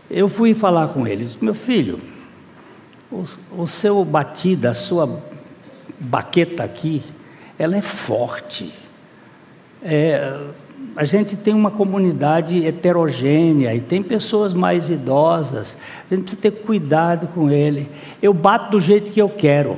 Eu 0.09 0.27
fui 0.27 0.53
falar 0.53 0.89
com 0.89 1.07
eles, 1.07 1.37
meu 1.37 1.53
filho, 1.53 1.97
o, 3.09 3.23
o 3.57 3.65
seu 3.65 4.03
batida, 4.03 4.71
a 4.71 4.73
sua 4.73 5.23
baqueta 5.97 6.63
aqui, 6.63 7.01
ela 7.57 7.77
é 7.77 7.81
forte. 7.81 8.73
É, 9.81 10.37
a 10.97 11.05
gente 11.05 11.37
tem 11.37 11.53
uma 11.53 11.71
comunidade 11.71 12.65
heterogênea 12.65 13.73
e 13.73 13.79
tem 13.79 14.03
pessoas 14.03 14.53
mais 14.53 14.89
idosas, 14.89 15.77
a 16.09 16.13
gente 16.13 16.23
precisa 16.23 16.41
ter 16.41 16.51
cuidado 16.51 17.27
com 17.27 17.49
ele. 17.49 17.89
Eu 18.21 18.33
bato 18.33 18.71
do 18.71 18.81
jeito 18.81 19.11
que 19.11 19.21
eu 19.21 19.29
quero. 19.29 19.77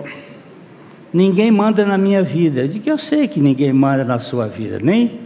Ninguém 1.14 1.52
manda 1.52 1.86
na 1.86 1.96
minha 1.96 2.24
vida. 2.24 2.68
Digo 2.68 2.84
que 2.84 2.92
eu 2.92 2.98
sei 2.98 3.28
que 3.28 3.40
ninguém 3.40 3.72
manda 3.72 4.04
na 4.04 4.18
sua 4.18 4.48
vida, 4.48 4.80
nem 4.82 5.23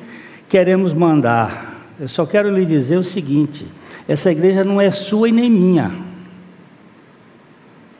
queremos 0.49 0.93
mandar. 0.93 1.95
Eu 1.99 2.07
só 2.07 2.25
quero 2.25 2.49
lhe 2.53 2.65
dizer 2.65 2.97
o 2.97 3.03
seguinte: 3.03 3.65
essa 4.07 4.31
igreja 4.31 4.63
não 4.63 4.79
é 4.79 4.91
sua 4.91 5.29
e 5.29 5.31
nem 5.31 5.49
minha. 5.49 5.91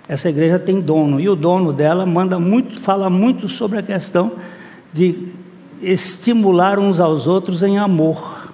Essa 0.08 0.30
igreja 0.30 0.58
tem 0.58 0.80
dono 0.80 1.20
e 1.20 1.28
o 1.28 1.36
dono 1.36 1.74
dela 1.74 2.06
manda 2.06 2.40
muito, 2.40 2.80
fala 2.80 3.10
muito 3.10 3.50
sobre 3.50 3.80
a 3.80 3.84
questão 3.84 4.34
de 4.94 5.34
estimular 5.82 6.80
uns 6.80 7.00
aos 7.00 7.28
outros 7.28 7.62
em 7.62 7.78
amor. 7.78 8.54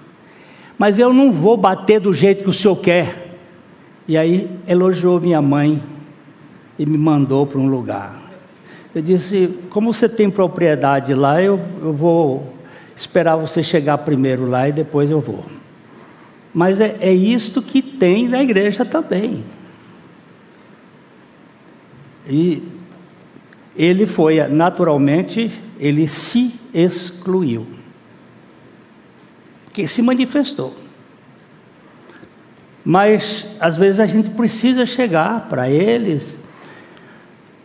Mas 0.76 0.98
eu 0.98 1.12
não 1.12 1.30
vou 1.30 1.56
bater 1.56 2.00
do 2.00 2.12
jeito 2.12 2.42
que 2.42 2.50
o 2.50 2.52
senhor 2.52 2.76
quer. 2.76 3.36
E 4.08 4.18
aí 4.18 4.50
elogiou 4.66 5.20
minha 5.20 5.40
mãe 5.40 5.80
e 6.76 6.84
me 6.84 6.98
mandou 6.98 7.46
para 7.46 7.58
um 7.58 7.68
lugar. 7.68 8.20
Eu 8.92 9.00
disse: 9.00 9.58
como 9.70 9.92
você 9.92 10.08
tem 10.08 10.28
propriedade 10.28 11.14
lá, 11.14 11.40
eu, 11.40 11.60
eu 11.80 11.92
vou 11.92 12.52
esperar 12.96 13.36
você 13.36 13.62
chegar 13.62 13.98
primeiro 13.98 14.48
lá 14.48 14.68
e 14.68 14.72
depois 14.72 15.10
eu 15.10 15.20
vou. 15.20 15.44
Mas 16.52 16.80
é, 16.80 16.96
é 17.00 17.12
isto 17.12 17.60
que 17.60 17.82
tem 17.82 18.28
na 18.28 18.42
igreja 18.42 18.84
também. 18.84 19.44
E 22.26 22.62
ele 23.76 24.06
foi, 24.06 24.46
naturalmente, 24.48 25.50
ele 25.78 26.06
se 26.06 26.54
excluiu. 26.72 27.66
Que 29.72 29.88
se 29.88 30.00
manifestou. 30.00 30.74
Mas, 32.84 33.46
às 33.58 33.76
vezes, 33.76 33.98
a 33.98 34.06
gente 34.06 34.30
precisa 34.30 34.86
chegar 34.86 35.48
para 35.48 35.68
eles. 35.68 36.38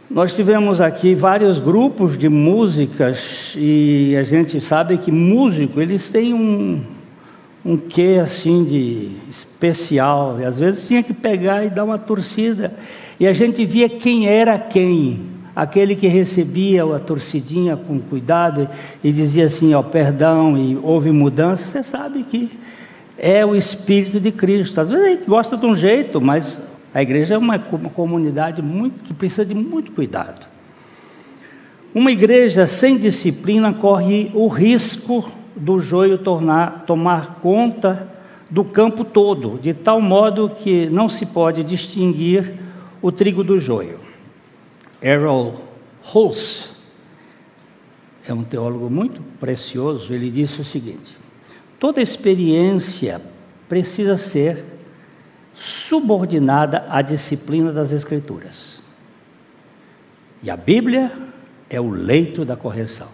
Nós 0.09 0.35
tivemos 0.35 0.81
aqui 0.81 1.13
vários 1.13 1.59
grupos 1.59 2.17
de 2.17 2.27
músicas 2.27 3.53
e 3.55 4.15
a 4.17 4.23
gente 4.23 4.59
sabe 4.59 4.97
que 4.97 5.11
músico, 5.11 5.79
eles 5.79 6.09
têm 6.09 6.33
um, 6.33 6.81
um 7.63 7.77
quê 7.77 8.19
assim 8.19 8.63
de 8.63 9.11
especial. 9.29 10.39
E 10.39 10.45
às 10.45 10.57
vezes 10.57 10.87
tinha 10.87 11.03
que 11.03 11.13
pegar 11.13 11.63
e 11.63 11.69
dar 11.69 11.83
uma 11.83 11.99
torcida. 11.99 12.73
E 13.19 13.27
a 13.27 13.33
gente 13.33 13.63
via 13.63 13.87
quem 13.87 14.27
era 14.27 14.57
quem 14.57 15.27
aquele 15.55 15.95
que 15.95 16.07
recebia 16.07 16.83
a 16.83 16.99
torcidinha 16.99 17.77
com 17.77 17.99
cuidado 17.99 18.67
e 19.03 19.11
dizia 19.11 19.45
assim, 19.45 19.75
ó, 19.75 19.83
perdão, 19.83 20.57
e 20.57 20.75
houve 20.81 21.11
mudança, 21.11 21.65
você 21.65 21.83
sabe 21.83 22.23
que 22.23 22.49
é 23.15 23.45
o 23.45 23.55
Espírito 23.55 24.19
de 24.19 24.31
Cristo. 24.31 24.81
Às 24.81 24.89
vezes 24.89 25.05
a 25.05 25.09
gente 25.09 25.27
gosta 25.27 25.55
de 25.55 25.65
um 25.67 25.75
jeito, 25.75 26.19
mas 26.19 26.59
a 26.93 27.01
igreja 27.01 27.35
é 27.35 27.37
uma, 27.37 27.59
comunidade 27.59 28.61
muito, 28.61 29.03
que 29.03 29.13
precisa 29.13 29.45
de 29.45 29.53
muito 29.53 29.91
cuidado. 29.91 30.47
Uma 31.93 32.11
igreja 32.11 32.67
sem 32.67 32.97
disciplina 32.97 33.73
corre 33.73 34.31
o 34.33 34.47
risco 34.47 35.31
do 35.55 35.79
joio 35.79 36.17
tornar, 36.17 36.85
tomar 36.85 37.35
conta 37.35 38.07
do 38.49 38.63
campo 38.63 39.03
todo, 39.03 39.59
de 39.61 39.73
tal 39.73 40.01
modo 40.01 40.49
que 40.49 40.89
não 40.89 41.07
se 41.07 41.25
pode 41.25 41.63
distinguir 41.63 42.53
o 43.01 43.11
trigo 43.11 43.43
do 43.43 43.59
joio. 43.59 43.99
Errol 45.01 45.61
Hulse 46.13 46.71
é 48.27 48.33
um 48.33 48.43
teólogo 48.43 48.89
muito 48.89 49.21
precioso. 49.39 50.13
Ele 50.13 50.29
disse 50.29 50.61
o 50.61 50.65
seguinte: 50.65 51.17
toda 51.79 52.01
experiência 52.01 53.21
precisa 53.67 54.17
ser 54.17 54.63
subordinada 55.59 56.85
à 56.89 57.01
disciplina 57.01 57.73
das 57.73 57.91
Escrituras. 57.91 58.81
E 60.41 60.49
a 60.49 60.55
Bíblia 60.55 61.11
é 61.69 61.81
o 61.81 61.89
leito 61.89 62.45
da 62.45 62.55
correção. 62.55 63.09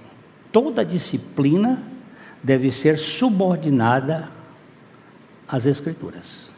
Toda 0.52 0.86
disciplina 0.86 1.82
deve 2.44 2.72
ser 2.72 3.00
subordinada 3.00 4.30
às 5.48 5.66
Escrituras. 5.66 6.52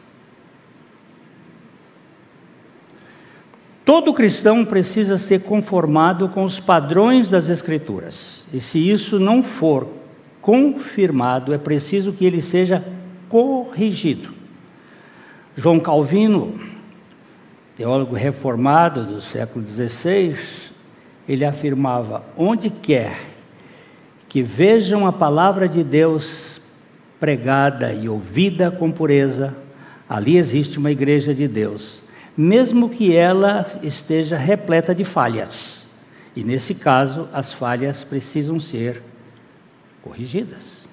Todo 3.82 4.12
cristão 4.12 4.66
precisa 4.66 5.16
ser 5.16 5.40
conformado 5.40 6.28
com 6.28 6.44
os 6.44 6.60
padrões 6.60 7.30
das 7.30 7.48
Escrituras. 7.48 8.44
E 8.52 8.60
se 8.60 8.78
isso 8.78 9.18
não 9.18 9.42
for 9.42 9.88
confirmado, 10.42 11.54
é 11.54 11.58
preciso 11.58 12.12
que 12.12 12.26
ele 12.26 12.42
seja 12.42 12.84
corrigido. 13.30 14.37
João 15.58 15.80
Calvino, 15.80 16.56
teólogo 17.76 18.14
reformado 18.14 19.04
do 19.04 19.20
século 19.20 19.66
XVI, 19.66 20.70
ele 21.28 21.44
afirmava: 21.44 22.22
onde 22.36 22.70
quer 22.70 23.18
que 24.28 24.40
vejam 24.40 25.04
a 25.04 25.12
palavra 25.12 25.68
de 25.68 25.82
Deus 25.82 26.62
pregada 27.18 27.92
e 27.92 28.08
ouvida 28.08 28.70
com 28.70 28.92
pureza, 28.92 29.52
ali 30.08 30.36
existe 30.36 30.78
uma 30.78 30.92
igreja 30.92 31.34
de 31.34 31.48
Deus, 31.48 32.04
mesmo 32.36 32.88
que 32.88 33.16
ela 33.16 33.66
esteja 33.82 34.36
repleta 34.36 34.94
de 34.94 35.02
falhas. 35.02 35.90
E 36.36 36.44
nesse 36.44 36.72
caso, 36.72 37.28
as 37.32 37.52
falhas 37.52 38.04
precisam 38.04 38.60
ser 38.60 39.02
corrigidas. 40.02 40.87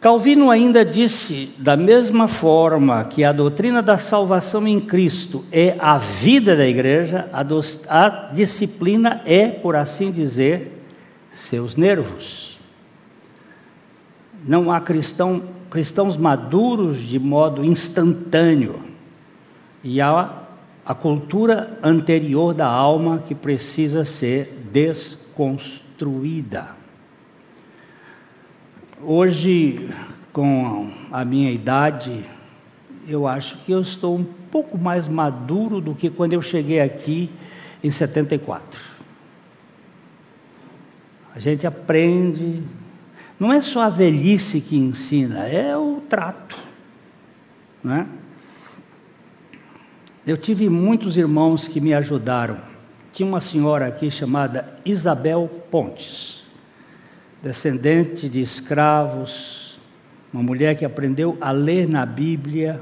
Calvino 0.00 0.50
ainda 0.50 0.84
disse, 0.84 1.54
da 1.56 1.76
mesma 1.76 2.28
forma 2.28 3.02
que 3.04 3.24
a 3.24 3.32
doutrina 3.32 3.82
da 3.82 3.96
salvação 3.96 4.68
em 4.68 4.78
Cristo 4.78 5.44
é 5.50 5.74
a 5.78 5.96
vida 5.96 6.54
da 6.54 6.68
igreja, 6.68 7.30
a, 7.32 7.42
do, 7.42 7.60
a 7.88 8.30
disciplina 8.32 9.22
é, 9.24 9.48
por 9.48 9.74
assim 9.74 10.10
dizer, 10.10 10.84
seus 11.32 11.76
nervos. 11.76 12.60
Não 14.46 14.70
há 14.70 14.80
cristão, 14.80 15.42
cristãos 15.70 16.16
maduros 16.16 16.98
de 16.98 17.18
modo 17.18 17.64
instantâneo, 17.64 18.82
e 19.82 20.00
há 20.00 20.42
a 20.84 20.94
cultura 20.94 21.78
anterior 21.82 22.54
da 22.54 22.66
alma 22.66 23.22
que 23.26 23.34
precisa 23.34 24.04
ser 24.04 24.68
desconstruída. 24.70 26.76
Hoje, 29.02 29.90
com 30.32 30.90
a 31.12 31.22
minha 31.22 31.52
idade, 31.52 32.24
eu 33.06 33.26
acho 33.26 33.58
que 33.58 33.70
eu 33.70 33.82
estou 33.82 34.16
um 34.16 34.24
pouco 34.24 34.78
mais 34.78 35.06
maduro 35.06 35.82
do 35.82 35.94
que 35.94 36.08
quando 36.08 36.32
eu 36.32 36.40
cheguei 36.40 36.80
aqui 36.80 37.30
em 37.84 37.90
74. 37.90 38.80
A 41.34 41.38
gente 41.38 41.66
aprende, 41.66 42.62
não 43.38 43.52
é 43.52 43.60
só 43.60 43.82
a 43.82 43.90
velhice 43.90 44.62
que 44.62 44.76
ensina, 44.76 45.46
é 45.46 45.76
o 45.76 46.00
trato. 46.08 46.56
Né? 47.84 48.06
Eu 50.26 50.38
tive 50.38 50.70
muitos 50.70 51.18
irmãos 51.18 51.68
que 51.68 51.82
me 51.82 51.92
ajudaram. 51.92 52.58
Tinha 53.12 53.28
uma 53.28 53.42
senhora 53.42 53.88
aqui 53.88 54.10
chamada 54.10 54.80
Isabel 54.86 55.50
Pontes 55.70 56.35
descendente 57.46 58.28
de 58.28 58.40
escravos, 58.40 59.78
uma 60.32 60.42
mulher 60.42 60.76
que 60.76 60.84
aprendeu 60.84 61.38
a 61.40 61.52
ler 61.52 61.88
na 61.88 62.04
Bíblia. 62.04 62.80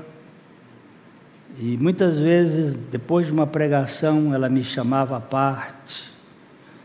E 1.59 1.77
muitas 1.77 2.19
vezes, 2.19 2.75
depois 2.75 3.27
de 3.27 3.33
uma 3.33 3.47
pregação, 3.47 4.33
ela 4.33 4.49
me 4.49 4.65
chamava 4.65 5.19
à 5.19 5.21
parte, 5.21 6.11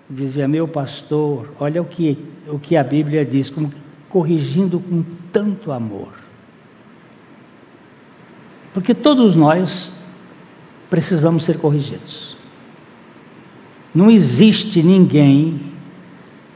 dizia: 0.10 0.46
Meu 0.46 0.68
pastor, 0.68 1.54
olha 1.58 1.82
o 1.82 1.86
que, 1.86 2.20
o 2.48 2.60
que 2.60 2.76
a 2.76 2.84
Bíblia 2.84 3.26
diz, 3.26 3.50
como 3.50 3.72
corrigindo 4.10 4.80
com 4.82 5.04
tanto 5.32 5.72
amor. 5.72 6.14
Porque 8.74 8.94
todos 8.94 9.36
nós 9.38 9.94
precisamos 10.90 11.46
ser 11.46 11.58
corrigidos. 11.58 12.38
Não 13.96 14.12
existe 14.12 14.84
ninguém 14.84 15.62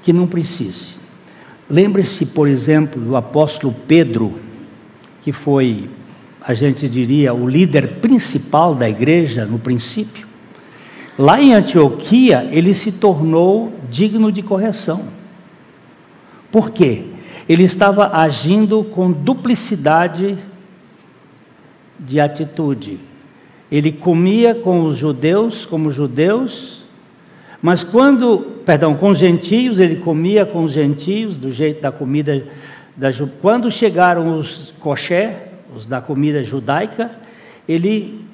que 0.04 0.12
não 0.12 0.28
precise. 0.28 0.93
Lembre-se, 1.74 2.28
por 2.28 2.48
exemplo, 2.48 3.02
do 3.02 3.16
apóstolo 3.16 3.74
Pedro, 3.88 4.36
que 5.24 5.32
foi, 5.32 5.90
a 6.40 6.54
gente 6.54 6.88
diria, 6.88 7.34
o 7.34 7.50
líder 7.50 7.96
principal 7.96 8.76
da 8.76 8.88
igreja 8.88 9.44
no 9.44 9.58
princípio. 9.58 10.28
Lá 11.18 11.42
em 11.42 11.52
Antioquia, 11.52 12.48
ele 12.52 12.76
se 12.76 12.92
tornou 12.92 13.74
digno 13.90 14.32
de 14.32 14.44
correção. 14.44 15.06
Por 16.52 16.70
quê? 16.70 17.06
Ele 17.50 17.64
estava 17.64 18.18
agindo 18.18 18.84
com 18.84 19.12
duplicidade 19.12 20.38
de 22.00 22.20
atitude. 22.20 23.00
Ele 23.72 23.92
comia 23.92 24.54
com 24.54 24.84
os 24.84 24.96
judeus 24.96 25.66
como 25.66 25.90
judeus 25.90 26.83
mas 27.64 27.82
quando, 27.82 28.62
perdão, 28.66 28.94
com 28.94 29.08
os 29.08 29.18
gentios, 29.18 29.80
ele 29.80 29.96
comia 29.96 30.46
com 30.46 30.66
os 30.66 30.74
gentios, 30.74 31.38
do 31.38 31.50
jeito 31.50 31.82
da 31.82 31.94
comida 31.94 32.46
da 32.94 33.08
Quando 33.42 33.72
chegaram 33.72 34.38
os 34.38 34.74
coxé, 34.82 35.48
os 35.74 35.88
da 35.88 36.02
comida 36.02 36.44
judaica, 36.44 37.10
ele 37.66 38.28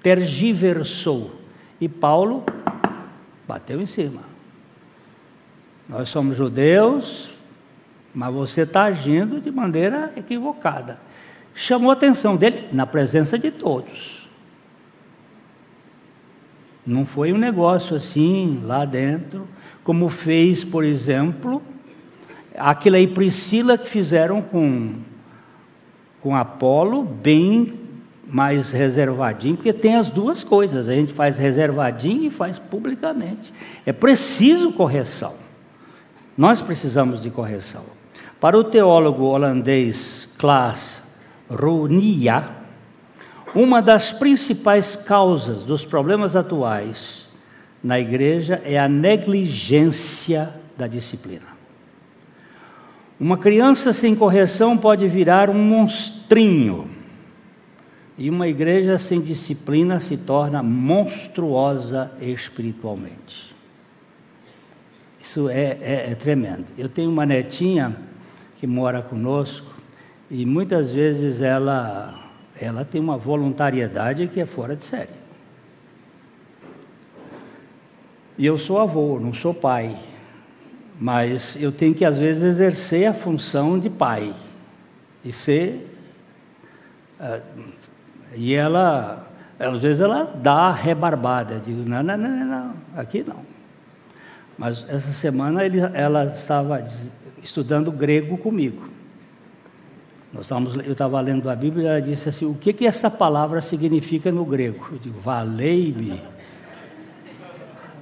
tergiversou. 0.00 1.32
E 1.80 1.88
Paulo 1.88 2.44
bateu 3.48 3.82
em 3.82 3.86
cima. 3.86 4.20
Nós 5.88 6.08
somos 6.08 6.36
judeus, 6.36 7.32
mas 8.14 8.32
você 8.32 8.60
está 8.60 8.84
agindo 8.84 9.40
de 9.40 9.50
maneira 9.50 10.12
equivocada. 10.16 10.96
Chamou 11.56 11.90
a 11.90 11.94
atenção 11.94 12.36
dele 12.36 12.68
na 12.72 12.86
presença 12.86 13.36
de 13.36 13.50
todos. 13.50 14.21
Não 16.86 17.06
foi 17.06 17.32
um 17.32 17.38
negócio 17.38 17.94
assim 17.94 18.60
lá 18.64 18.84
dentro, 18.84 19.46
como 19.84 20.08
fez, 20.08 20.64
por 20.64 20.84
exemplo, 20.84 21.62
aquela 22.56 22.96
aí 22.96 23.06
Priscila 23.06 23.78
que 23.78 23.88
fizeram 23.88 24.42
com, 24.42 24.94
com 26.20 26.34
Apolo, 26.34 27.04
bem 27.04 27.80
mais 28.26 28.72
reservadinho, 28.72 29.56
porque 29.56 29.72
tem 29.72 29.94
as 29.94 30.10
duas 30.10 30.42
coisas, 30.42 30.88
a 30.88 30.94
gente 30.94 31.12
faz 31.12 31.36
reservadinho 31.36 32.24
e 32.24 32.30
faz 32.30 32.58
publicamente. 32.58 33.52
É 33.84 33.92
preciso 33.92 34.72
correção. 34.72 35.34
Nós 36.36 36.62
precisamos 36.62 37.20
de 37.20 37.30
correção. 37.30 37.84
Para 38.40 38.58
o 38.58 38.64
teólogo 38.64 39.24
holandês 39.24 40.28
Klaas 40.38 41.02
Runia, 41.48 42.61
uma 43.54 43.82
das 43.82 44.12
principais 44.12 44.96
causas 44.96 45.64
dos 45.64 45.84
problemas 45.84 46.34
atuais 46.34 47.28
na 47.82 47.98
igreja 47.98 48.60
é 48.64 48.78
a 48.78 48.88
negligência 48.88 50.54
da 50.76 50.86
disciplina. 50.86 51.52
Uma 53.20 53.36
criança 53.36 53.92
sem 53.92 54.14
correção 54.14 54.76
pode 54.76 55.06
virar 55.06 55.50
um 55.50 55.54
monstrinho, 55.54 56.88
e 58.18 58.28
uma 58.28 58.46
igreja 58.46 58.98
sem 58.98 59.20
disciplina 59.20 59.98
se 59.98 60.16
torna 60.16 60.62
monstruosa 60.62 62.12
espiritualmente. 62.20 63.54
Isso 65.20 65.48
é, 65.48 65.78
é, 65.80 66.10
é 66.12 66.14
tremendo. 66.14 66.66
Eu 66.76 66.88
tenho 66.88 67.10
uma 67.10 67.24
netinha 67.24 67.96
que 68.58 68.66
mora 68.66 69.02
conosco, 69.02 69.72
e 70.30 70.44
muitas 70.44 70.92
vezes 70.92 71.40
ela 71.40 72.21
ela 72.62 72.84
tem 72.84 73.00
uma 73.00 73.16
voluntariedade 73.16 74.28
que 74.28 74.40
é 74.40 74.46
fora 74.46 74.76
de 74.76 74.84
série. 74.84 75.22
E 78.38 78.46
eu 78.46 78.56
sou 78.56 78.78
avô, 78.78 79.18
não 79.18 79.34
sou 79.34 79.52
pai, 79.52 79.96
mas 80.98 81.56
eu 81.60 81.72
tenho 81.72 81.94
que 81.94 82.04
às 82.04 82.16
vezes 82.16 82.42
exercer 82.42 83.06
a 83.06 83.12
função 83.12 83.78
de 83.78 83.90
pai 83.90 84.32
e 85.24 85.32
ser. 85.32 85.90
Uh, 87.20 87.62
e 88.34 88.54
ela, 88.54 89.28
às 89.58 89.82
vezes 89.82 90.00
ela 90.00 90.24
dá 90.24 90.72
rebarbada, 90.72 91.58
digo, 91.58 91.82
não, 91.88 92.02
não, 92.02 92.16
não, 92.16 92.44
não, 92.44 92.74
aqui 92.96 93.24
não. 93.26 93.44
Mas 94.56 94.86
essa 94.88 95.12
semana 95.12 95.62
ela 95.64 96.26
estava 96.26 96.82
estudando 97.42 97.90
grego 97.90 98.38
comigo. 98.38 98.91
Nós 100.32 100.46
estávamos, 100.46 100.74
eu 100.76 100.92
estava 100.92 101.20
lendo 101.20 101.50
a 101.50 101.54
Bíblia 101.54 101.84
e 101.84 101.86
ela 101.88 102.00
disse 102.00 102.28
assim: 102.28 102.46
o 102.46 102.54
que, 102.54 102.72
que 102.72 102.86
essa 102.86 103.10
palavra 103.10 103.60
significa 103.60 104.32
no 104.32 104.44
grego? 104.44 104.88
Eu 104.92 104.98
digo: 104.98 105.20
valei-me. 105.20 106.22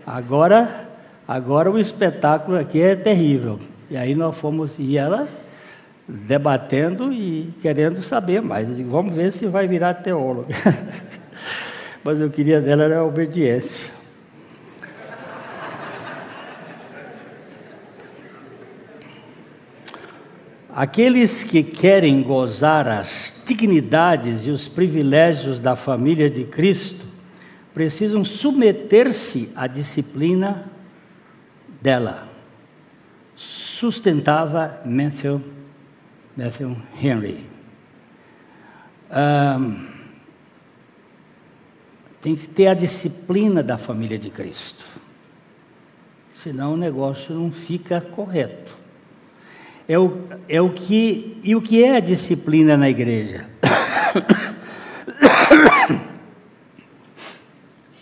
Agora, 0.06 0.88
agora 1.26 1.70
o 1.70 1.78
espetáculo 1.78 2.56
aqui 2.56 2.80
é 2.80 2.94
terrível. 2.94 3.58
E 3.90 3.96
aí 3.96 4.14
nós 4.14 4.36
fomos, 4.36 4.78
e 4.78 4.96
ela 4.96 5.28
debatendo 6.06 7.12
e 7.12 7.52
querendo 7.60 8.00
saber 8.00 8.40
mais. 8.40 8.68
Eu 8.68 8.76
digo: 8.76 8.90
vamos 8.90 9.12
ver 9.12 9.32
se 9.32 9.46
vai 9.46 9.66
virar 9.66 9.94
teóloga. 9.94 10.54
Mas 12.04 12.20
eu 12.20 12.30
queria 12.30 12.60
dela 12.60 12.84
era 12.84 13.00
a 13.00 13.04
obediência. 13.04 13.99
Aqueles 20.74 21.42
que 21.42 21.62
querem 21.62 22.22
gozar 22.22 22.86
as 22.88 23.32
dignidades 23.44 24.46
e 24.46 24.50
os 24.50 24.68
privilégios 24.68 25.58
da 25.58 25.74
família 25.74 26.30
de 26.30 26.44
Cristo 26.44 27.06
precisam 27.74 28.24
submeter-se 28.24 29.50
à 29.56 29.66
disciplina 29.66 30.70
dela. 31.80 32.28
Sustentava 33.34 34.80
Matthew, 34.84 35.42
Matthew 36.36 36.76
Henry. 37.02 37.46
Um, 39.10 39.88
tem 42.20 42.36
que 42.36 42.46
ter 42.46 42.68
a 42.68 42.74
disciplina 42.74 43.62
da 43.62 43.78
família 43.78 44.18
de 44.18 44.30
Cristo. 44.30 44.84
Senão 46.34 46.74
o 46.74 46.76
negócio 46.76 47.34
não 47.34 47.50
fica 47.50 48.00
correto. 48.00 48.79
É 49.90 49.98
o, 49.98 50.22
é 50.48 50.60
o 50.60 50.70
que. 50.70 51.40
E 51.42 51.56
o 51.56 51.60
que 51.60 51.82
é 51.82 51.96
a 51.96 52.00
disciplina 52.00 52.76
na 52.76 52.88
igreja? 52.88 53.50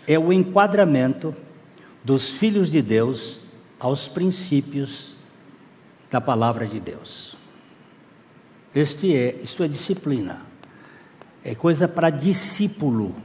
é 0.07 0.19
o 0.19 0.31
enquadramento 0.31 1.33
dos 2.03 2.29
filhos 2.29 2.69
de 2.69 2.83
Deus 2.83 3.41
aos 3.79 4.07
princípios 4.07 5.15
da 6.11 6.21
palavra 6.21 6.67
de 6.67 6.79
Deus. 6.79 7.35
Este 8.75 9.15
é, 9.15 9.37
isto 9.41 9.63
é 9.63 9.67
disciplina. 9.67 10.45
É 11.43 11.55
coisa 11.55 11.87
para 11.87 12.11
discípulo 12.11 13.15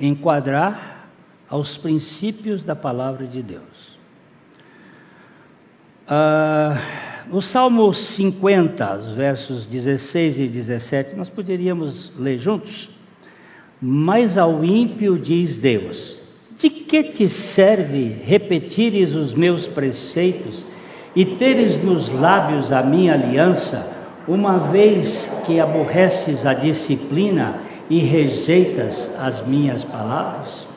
enquadrar 0.00 1.08
aos 1.48 1.76
princípios 1.76 2.64
da 2.64 2.74
palavra 2.74 3.28
de 3.28 3.44
Deus. 3.44 3.96
Ah, 6.08 7.13
no 7.30 7.40
Salmo 7.40 7.92
50, 7.92 8.96
os 8.96 9.12
versos 9.14 9.66
16 9.66 10.40
e 10.40 10.46
17, 10.46 11.16
nós 11.16 11.30
poderíamos 11.30 12.12
ler 12.18 12.38
juntos. 12.38 12.90
Mas 13.80 14.36
ao 14.36 14.64
ímpio 14.64 15.18
diz 15.18 15.56
Deus: 15.56 16.16
De 16.56 16.68
que 16.68 17.02
te 17.02 17.28
serve 17.28 18.16
repetires 18.24 19.14
os 19.14 19.34
meus 19.34 19.66
preceitos 19.66 20.66
e 21.16 21.24
teres 21.24 21.82
nos 21.82 22.08
lábios 22.10 22.72
a 22.72 22.82
minha 22.82 23.14
aliança, 23.14 23.90
uma 24.28 24.58
vez 24.58 25.28
que 25.46 25.58
aborreces 25.58 26.44
a 26.44 26.54
disciplina 26.54 27.60
e 27.88 28.00
rejeitas 28.00 29.10
as 29.18 29.46
minhas 29.46 29.82
palavras? 29.82 30.73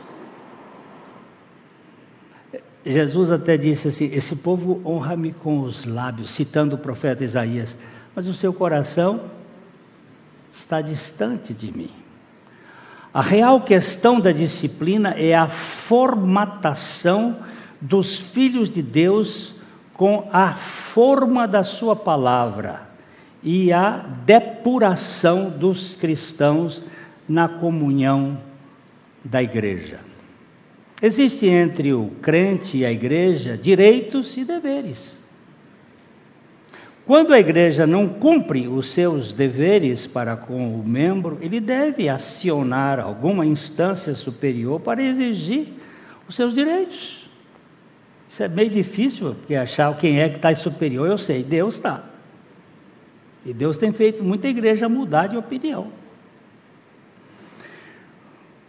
Jesus 2.92 3.30
até 3.30 3.58
disse 3.58 3.90
assim: 3.90 4.06
Esse 4.06 4.38
povo 4.38 4.82
honra-me 4.86 5.34
com 5.34 5.60
os 5.60 5.86
lábios, 5.86 6.32
citando 6.32 6.76
o 6.76 6.80
profeta 6.80 7.24
Isaías, 7.24 7.78
mas 8.16 8.28
o 8.28 8.34
seu 8.34 8.54
coração 8.54 9.22
está 10.54 10.82
distante 10.82 11.54
de 11.54 11.76
mim. 11.76 11.90
A 13.14 13.22
real 13.22 13.62
questão 13.62 14.20
da 14.20 14.32
disciplina 14.32 15.12
é 15.12 15.36
a 15.36 15.48
formatação 15.48 17.38
dos 17.80 18.18
filhos 18.20 18.70
de 18.70 18.82
Deus 18.82 19.56
com 19.94 20.30
a 20.32 20.54
forma 20.54 21.48
da 21.48 21.64
sua 21.64 21.96
palavra 21.96 22.88
e 23.44 23.74
a 23.74 24.06
depuração 24.26 25.50
dos 25.50 25.96
cristãos 25.96 26.86
na 27.28 27.48
comunhão 27.48 28.38
da 29.24 29.42
igreja. 29.42 30.00
Existe 31.02 31.46
entre 31.46 31.94
o 31.94 32.12
crente 32.22 32.78
e 32.78 32.86
a 32.86 32.92
igreja 32.92 33.58
direitos 33.58 34.36
e 34.36 34.44
deveres. 34.44 35.24
Quando 37.06 37.34
a 37.34 37.40
igreja 37.40 37.88
não 37.88 38.10
cumpre 38.10 38.68
os 38.68 38.88
seus 38.88 39.34
deveres 39.34 40.06
para 40.08 40.36
com 40.36 40.76
o 40.76 40.86
membro, 40.86 41.38
ele 41.40 41.62
deve 41.62 42.10
acionar 42.10 43.00
alguma 43.00 43.46
instância 43.46 44.14
superior 44.14 44.80
para 44.82 45.02
exigir 45.02 45.70
os 46.28 46.36
seus 46.36 46.54
direitos. 46.54 47.30
Isso 48.28 48.44
é 48.44 48.48
meio 48.50 48.70
difícil, 48.70 49.36
porque 49.36 49.56
achar 49.56 49.96
quem 49.98 50.20
é 50.20 50.28
que 50.28 50.36
está 50.36 50.54
superior, 50.54 51.08
eu 51.08 51.18
sei, 51.18 51.44
Deus 51.44 51.76
está. 51.76 52.04
E 53.46 53.54
Deus 53.54 53.78
tem 53.78 53.94
feito 53.94 54.22
muita 54.22 54.50
igreja 54.50 54.90
mudar 54.90 55.28
de 55.28 55.38
opinião. 55.38 55.88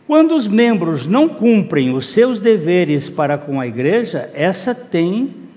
Quando 0.08 0.34
os 0.34 0.48
membros 0.48 1.06
não 1.06 1.28
cumprem 1.28 1.94
os 1.94 2.08
seus 2.08 2.40
deveres 2.40 3.10
para 3.10 3.36
com 3.36 3.60
a 3.60 3.66
igreja, 3.66 4.30
essa 4.32 4.74
tem 4.74 5.50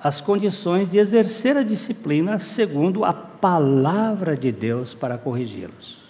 as 0.00 0.20
condições 0.20 0.88
de 0.88 0.98
exercer 0.98 1.56
a 1.56 1.64
disciplina 1.64 2.38
segundo 2.38 3.04
a 3.04 3.12
palavra 3.12 4.36
de 4.36 4.52
Deus 4.52 4.94
para 4.94 5.18
corrigi-los. 5.18 6.00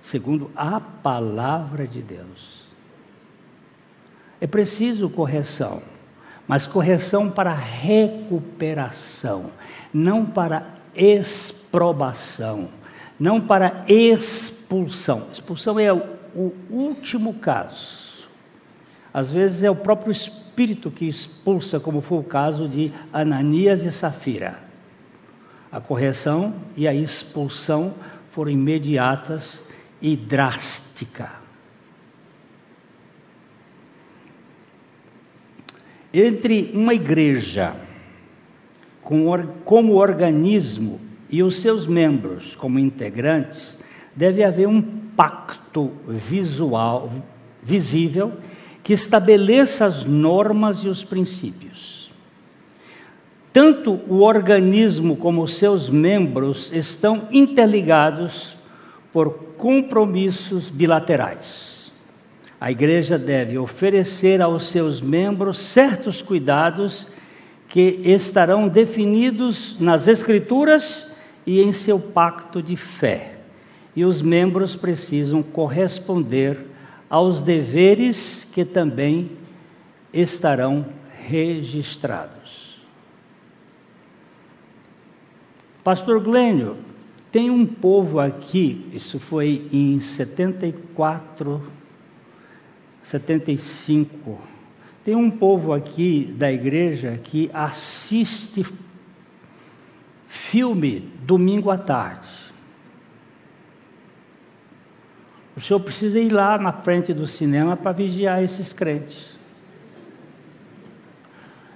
Segundo 0.00 0.48
a 0.54 0.78
palavra 0.78 1.88
de 1.88 2.02
Deus. 2.02 2.68
É 4.40 4.46
preciso 4.46 5.10
correção, 5.10 5.82
mas 6.46 6.68
correção 6.68 7.28
para 7.28 7.52
recuperação, 7.52 9.46
não 9.92 10.24
para 10.24 10.68
exprobação, 10.94 12.68
não 13.18 13.40
para 13.40 13.84
expulsão. 13.88 15.26
Expulsão 15.32 15.78
é 15.78 15.92
o, 15.92 16.52
último 16.68 17.34
caso. 17.34 18.28
Às 19.12 19.30
vezes 19.30 19.62
é 19.62 19.70
o 19.70 19.76
próprio 19.76 20.12
espírito 20.12 20.90
que 20.90 21.06
expulsa, 21.06 21.80
como 21.80 22.02
foi 22.02 22.18
o 22.18 22.24
caso 22.24 22.68
de 22.68 22.92
Ananias 23.12 23.82
e 23.82 23.90
Safira. 23.90 24.58
A 25.72 25.80
correção 25.80 26.54
e 26.76 26.86
a 26.86 26.94
expulsão 26.94 27.94
foram 28.30 28.50
imediatas 28.50 29.60
e 30.00 30.14
drásticas. 30.14 31.30
Entre 36.12 36.70
uma 36.72 36.94
igreja 36.94 37.74
como 39.02 39.94
organismo 39.94 41.05
e 41.28 41.42
os 41.42 41.56
seus 41.56 41.86
membros 41.86 42.54
como 42.56 42.78
integrantes, 42.78 43.76
deve 44.14 44.42
haver 44.42 44.66
um 44.66 44.80
pacto 45.16 45.92
visual, 46.06 47.10
visível 47.62 48.34
que 48.82 48.92
estabeleça 48.92 49.84
as 49.84 50.04
normas 50.04 50.78
e 50.78 50.88
os 50.88 51.02
princípios. 51.02 52.12
Tanto 53.52 54.00
o 54.06 54.20
organismo 54.22 55.16
como 55.16 55.42
os 55.42 55.56
seus 55.56 55.88
membros 55.88 56.70
estão 56.72 57.26
interligados 57.32 58.56
por 59.12 59.32
compromissos 59.56 60.68
bilaterais. 60.68 61.90
A 62.60 62.70
igreja 62.70 63.18
deve 63.18 63.58
oferecer 63.58 64.40
aos 64.40 64.66
seus 64.66 65.00
membros 65.00 65.58
certos 65.58 66.22
cuidados 66.22 67.08
que 67.68 68.00
estarão 68.04 68.68
definidos 68.68 69.76
nas 69.80 70.06
Escrituras 70.06 71.10
e 71.46 71.62
em 71.62 71.72
seu 71.72 72.00
pacto 72.00 72.62
de 72.62 72.76
fé. 72.76 73.38
E 73.94 74.04
os 74.04 74.20
membros 74.20 74.74
precisam 74.76 75.42
corresponder 75.42 76.58
aos 77.08 77.40
deveres 77.40 78.46
que 78.52 78.64
também 78.64 79.30
estarão 80.12 80.86
registrados. 81.26 82.80
Pastor 85.84 86.20
Glênio, 86.20 86.76
tem 87.30 87.50
um 87.50 87.64
povo 87.64 88.18
aqui, 88.18 88.86
isso 88.92 89.20
foi 89.20 89.68
em 89.72 90.00
74, 90.00 91.62
75. 93.02 94.40
Tem 95.04 95.14
um 95.14 95.30
povo 95.30 95.72
aqui 95.72 96.34
da 96.36 96.50
igreja 96.50 97.20
que 97.22 97.48
assiste 97.54 98.64
filme 100.36 101.00
domingo 101.22 101.70
à 101.70 101.78
tarde. 101.78 102.28
O 105.56 105.60
senhor 105.60 105.80
precisa 105.80 106.20
ir 106.20 106.30
lá 106.30 106.58
na 106.58 106.72
frente 106.72 107.14
do 107.14 107.26
cinema 107.26 107.76
para 107.76 107.92
vigiar 107.92 108.42
esses 108.42 108.72
crentes. 108.72 109.36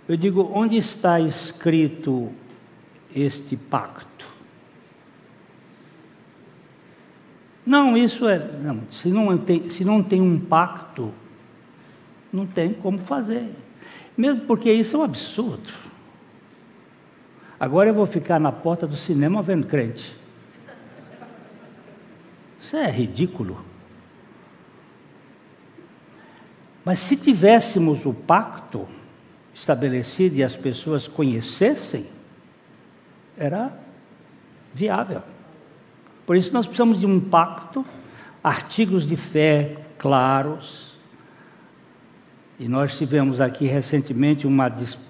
Eu 0.07 0.16
digo, 0.16 0.51
onde 0.53 0.77
está 0.77 1.18
escrito 1.18 2.31
este 3.14 3.57
pacto? 3.57 4.27
Não, 7.64 7.96
isso 7.96 8.29
é. 8.29 8.38
Não, 8.38 8.83
se, 8.90 9.09
não 9.09 9.38
tem, 9.38 9.70
se 9.70 9.85
não 9.85 10.03
tem 10.03 10.20
um 10.20 10.38
pacto, 10.38 11.12
não 12.33 12.46
tem 12.46 12.75
como 12.75 12.99
fazer. 12.99 13.51
Mesmo 14.16 14.42
porque 14.42 14.70
isso 14.73 14.96
é 14.96 14.99
um 14.99 15.05
absurdo. 15.05 15.89
Agora 17.61 17.90
eu 17.90 17.94
vou 17.94 18.07
ficar 18.07 18.40
na 18.40 18.51
porta 18.51 18.87
do 18.87 18.96
cinema 18.96 19.42
vendo 19.42 19.66
crente. 19.66 20.16
Isso 22.59 22.75
é 22.75 22.90
ridículo. 22.90 23.62
Mas 26.83 27.01
se 27.01 27.18
tivéssemos 27.18 28.07
o 28.07 28.14
pacto 28.14 28.88
estabelecido 29.53 30.37
e 30.37 30.42
as 30.42 30.57
pessoas 30.57 31.07
conhecessem, 31.07 32.07
era 33.37 33.79
viável. 34.73 35.23
Por 36.25 36.37
isso 36.37 36.55
nós 36.55 36.64
precisamos 36.66 36.99
de 36.99 37.05
um 37.05 37.20
pacto, 37.20 37.85
artigos 38.42 39.07
de 39.07 39.16
fé 39.16 39.77
claros. 39.99 40.99
E 42.59 42.66
nós 42.68 42.96
tivemos 42.96 43.38
aqui 43.38 43.66
recentemente 43.66 44.46
uma 44.46 44.70
disputa 44.70 45.10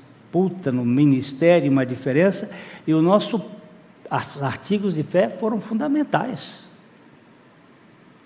no 0.72 0.84
ministério, 0.84 1.70
uma 1.70 1.84
diferença, 1.84 2.50
e 2.86 2.94
o 2.94 3.02
nosso 3.02 3.44
artigos 4.10 4.94
de 4.94 5.02
fé 5.02 5.28
foram 5.28 5.60
fundamentais. 5.60 6.68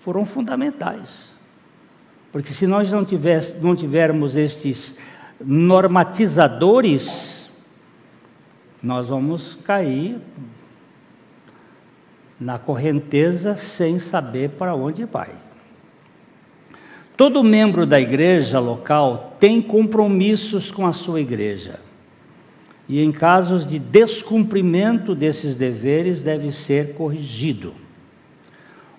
Foram 0.01 0.25
fundamentais. 0.25 1.35
Porque 2.31 2.51
se 2.51 2.67
nós 2.67 2.91
não, 2.91 3.05
tivesse, 3.05 3.63
não 3.63 3.75
tivermos 3.75 4.35
estes 4.35 4.95
normatizadores, 5.39 7.49
nós 8.81 9.07
vamos 9.07 9.55
cair 9.55 10.19
na 12.39 12.59
correnteza 12.59 13.55
sem 13.55 13.99
saber 13.99 14.51
para 14.51 14.75
onde 14.75 15.05
vai. 15.05 15.29
Todo 17.15 17.43
membro 17.43 17.85
da 17.85 17.99
igreja 17.99 18.59
local 18.59 19.37
tem 19.39 19.61
compromissos 19.61 20.69
com 20.69 20.85
a 20.85 20.91
sua 20.91 21.21
igreja. 21.21 21.79
E 22.87 23.01
em 23.01 23.11
casos 23.11 23.65
de 23.65 23.79
descumprimento 23.79 25.15
desses 25.15 25.55
deveres, 25.55 26.21
deve 26.21 26.51
ser 26.51 26.93
corrigido. 26.93 27.73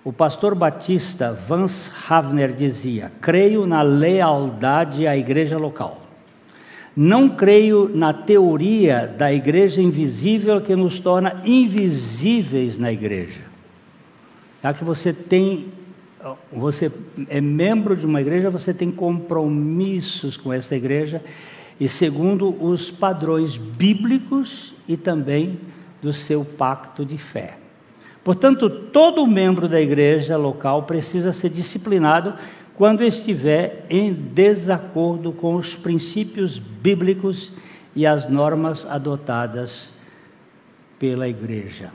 O 0.03 0.11
pastor 0.11 0.55
batista 0.55 1.33
Vance 1.33 1.89
Havner 2.07 2.53
dizia: 2.53 3.11
Creio 3.21 3.65
na 3.65 3.81
lealdade 3.81 5.07
à 5.07 5.17
igreja 5.17 5.57
local. 5.57 6.01
Não 6.95 7.29
creio 7.29 7.89
na 7.93 8.11
teoria 8.11 9.05
da 9.05 9.31
igreja 9.31 9.81
invisível 9.81 10.59
que 10.61 10.75
nos 10.75 10.99
torna 10.99 11.41
invisíveis 11.45 12.79
na 12.79 12.91
igreja. 12.91 13.41
Já 14.63 14.73
que 14.73 14.83
você 14.83 15.13
tem, 15.13 15.67
você 16.51 16.91
é 17.29 17.39
membro 17.39 17.95
de 17.95 18.05
uma 18.05 18.19
igreja, 18.19 18.49
você 18.49 18.73
tem 18.73 18.89
compromissos 18.89 20.37
com 20.37 20.51
essa 20.51 20.75
igreja 20.75 21.21
e 21.79 21.87
segundo 21.87 22.55
os 22.63 22.89
padrões 22.89 23.57
bíblicos 23.57 24.73
e 24.87 24.97
também 24.97 25.59
do 26.01 26.11
seu 26.11 26.43
pacto 26.43 27.05
de 27.05 27.17
fé. 27.17 27.57
Portanto, 28.23 28.69
todo 28.69 29.25
membro 29.25 29.67
da 29.67 29.79
igreja 29.79 30.35
local 30.35 30.83
precisa 30.83 31.31
ser 31.31 31.49
disciplinado 31.49 32.33
quando 32.73 33.03
estiver 33.03 33.85
em 33.89 34.13
desacordo 34.13 35.31
com 35.31 35.55
os 35.55 35.75
princípios 35.75 36.59
bíblicos 36.59 37.51
e 37.95 38.05
as 38.05 38.29
normas 38.29 38.85
adotadas 38.85 39.89
pela 40.99 41.27
igreja. 41.27 41.91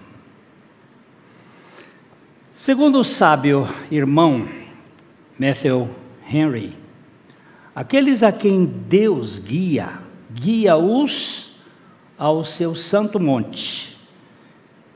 Segundo 2.53 3.01
o 3.01 3.05
sábio 3.05 3.68
irmão 3.90 4.49
Matthew 5.38 5.88
Henry, 6.33 6.82
aqueles 7.75 8.23
a 8.23 8.33
quem 8.33 8.65
Deus 8.65 9.39
guia, 9.39 10.01
guia-os 10.33 11.53
ao 12.19 12.45
seu 12.45 12.75
santo 12.75 13.19
monte 13.19 13.97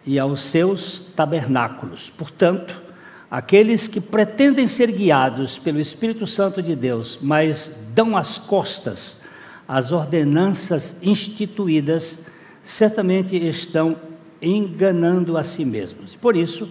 e 0.04 0.18
aos 0.18 0.40
seus 0.42 1.00
tabernáculos. 1.00 2.10
Portanto, 2.10 2.86
Aqueles 3.30 3.88
que 3.88 4.00
pretendem 4.00 4.68
ser 4.68 4.92
guiados 4.92 5.58
pelo 5.58 5.80
Espírito 5.80 6.26
Santo 6.26 6.62
de 6.62 6.76
Deus, 6.76 7.18
mas 7.20 7.72
dão 7.92 8.16
as 8.16 8.38
costas 8.38 9.20
às 9.66 9.90
ordenanças 9.90 10.94
instituídas, 11.02 12.20
certamente 12.62 13.36
estão 13.36 13.96
enganando 14.40 15.36
a 15.36 15.42
si 15.42 15.64
mesmos. 15.64 16.14
Por 16.14 16.36
isso, 16.36 16.70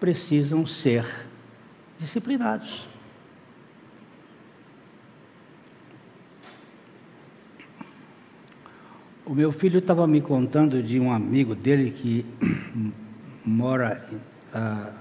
precisam 0.00 0.66
ser 0.66 1.06
disciplinados. 1.96 2.88
O 9.32 9.34
meu 9.34 9.50
filho 9.50 9.78
estava 9.78 10.06
me 10.06 10.20
contando 10.20 10.82
de 10.82 11.00
um 11.00 11.10
amigo 11.10 11.54
dele 11.54 11.90
que 11.90 12.26
mora. 13.42 14.06
Uh, 14.54 14.92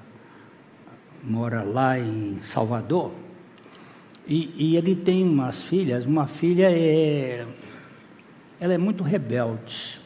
mora 1.22 1.64
lá 1.64 2.00
em 2.00 2.38
Salvador, 2.42 3.12
e, 4.26 4.54
e, 4.56 4.78
ele 4.78 4.96
tem 4.96 5.22
umas 5.22 5.62
filhas, 5.62 6.06
uma 6.06 6.28
filha 6.28 6.72
é, 6.72 7.46
ela 8.58 8.74
é 8.74 8.78
muito 8.78 9.04
rebelde. 9.04 10.00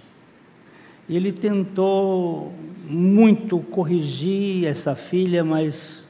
Ele 1.07 1.31
tentou 1.31 2.51
muito 2.89 3.59
corrigir 3.59 4.65
essa 4.65 4.95
filha, 4.95 5.43
mas 5.43 6.03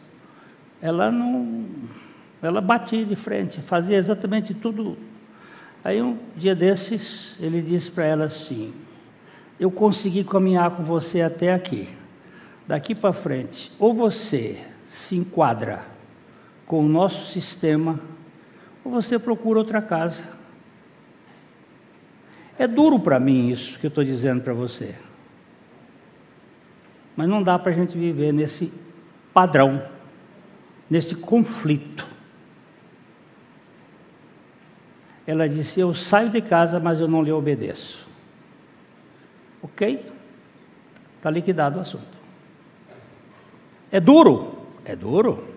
ela 0.82 1.12
não, 1.12 1.66
ela 2.42 2.62
batia 2.62 3.04
de 3.04 3.18
frente, 3.18 3.60
fazia 3.60 3.98
exatamente 3.98 4.54
tudo. 4.54 4.98
Aí 5.86 6.02
um 6.02 6.18
dia 6.36 6.56
desses, 6.56 7.36
ele 7.40 7.62
disse 7.62 7.92
para 7.92 8.08
ela 8.08 8.26
assim: 8.26 8.74
Eu 9.60 9.70
consegui 9.70 10.24
caminhar 10.24 10.72
com 10.72 10.84
você 10.84 11.22
até 11.22 11.54
aqui. 11.54 11.88
Daqui 12.68 12.96
para 12.96 13.14
frente, 13.14 13.72
ou 13.78 13.94
você 13.94 14.60
se 14.84 15.16
enquadra 15.16 15.86
com 16.66 16.84
o 16.84 16.90
nosso 16.90 17.32
sistema, 17.32 18.00
ou 18.84 18.92
você 18.92 19.20
procura 19.20 19.60
outra 19.60 19.80
casa. 19.80 20.24
É 22.58 22.68
duro 22.68 23.00
para 23.00 23.20
mim 23.20 23.52
isso 23.52 23.78
que 23.78 23.86
eu 23.86 23.90
estou 23.90 24.04
dizendo 24.04 24.42
para 24.42 24.56
você. 24.56 24.96
Mas 27.16 27.30
não 27.30 27.44
dá 27.44 27.60
para 27.60 27.72
a 27.72 27.76
gente 27.76 27.96
viver 27.96 28.34
nesse 28.34 28.74
padrão, 29.32 29.84
nesse 30.90 31.14
conflito. 31.14 32.15
Ela 35.26 35.50
disse: 35.50 35.80
Eu 35.80 35.94
saio 35.94 36.30
de 36.30 36.42
casa, 36.42 36.80
mas 36.80 37.00
eu 37.00 37.08
não 37.08 37.22
lhe 37.22 37.32
obedeço. 37.32 38.08
Ok? 39.62 40.06
Está 41.18 41.30
liquidado 41.30 41.80
o 41.80 41.82
assunto. 41.82 42.16
É 43.92 44.00
duro, 44.00 44.56
é 44.84 44.96
duro. 44.96 45.56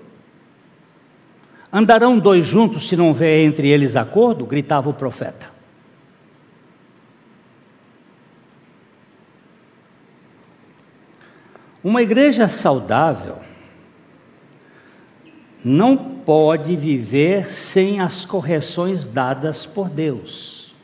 Andarão 1.70 2.18
dois 2.18 2.46
juntos 2.46 2.88
se 2.88 2.96
não 2.96 3.08
houver 3.08 3.40
entre 3.40 3.68
eles 3.68 3.94
acordo? 3.94 4.46
gritava 4.46 4.88
o 4.88 4.94
profeta. 4.94 5.50
Uma 11.84 12.02
igreja 12.02 12.48
saudável 12.48 13.38
não 15.68 15.96
pode 15.96 16.74
viver 16.74 17.46
sem 17.50 18.00
as 18.00 18.24
correções 18.24 19.06
dadas 19.06 19.66
por 19.66 19.90
Deus. 19.90 20.74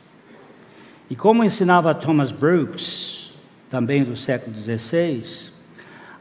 E 1.09 1.15
como 1.15 1.43
ensinava 1.43 1.95
Thomas 1.95 2.31
Brooks, 2.31 3.33
também 3.69 4.03
do 4.03 4.15
século 4.15 4.55
XVI, 4.55 5.51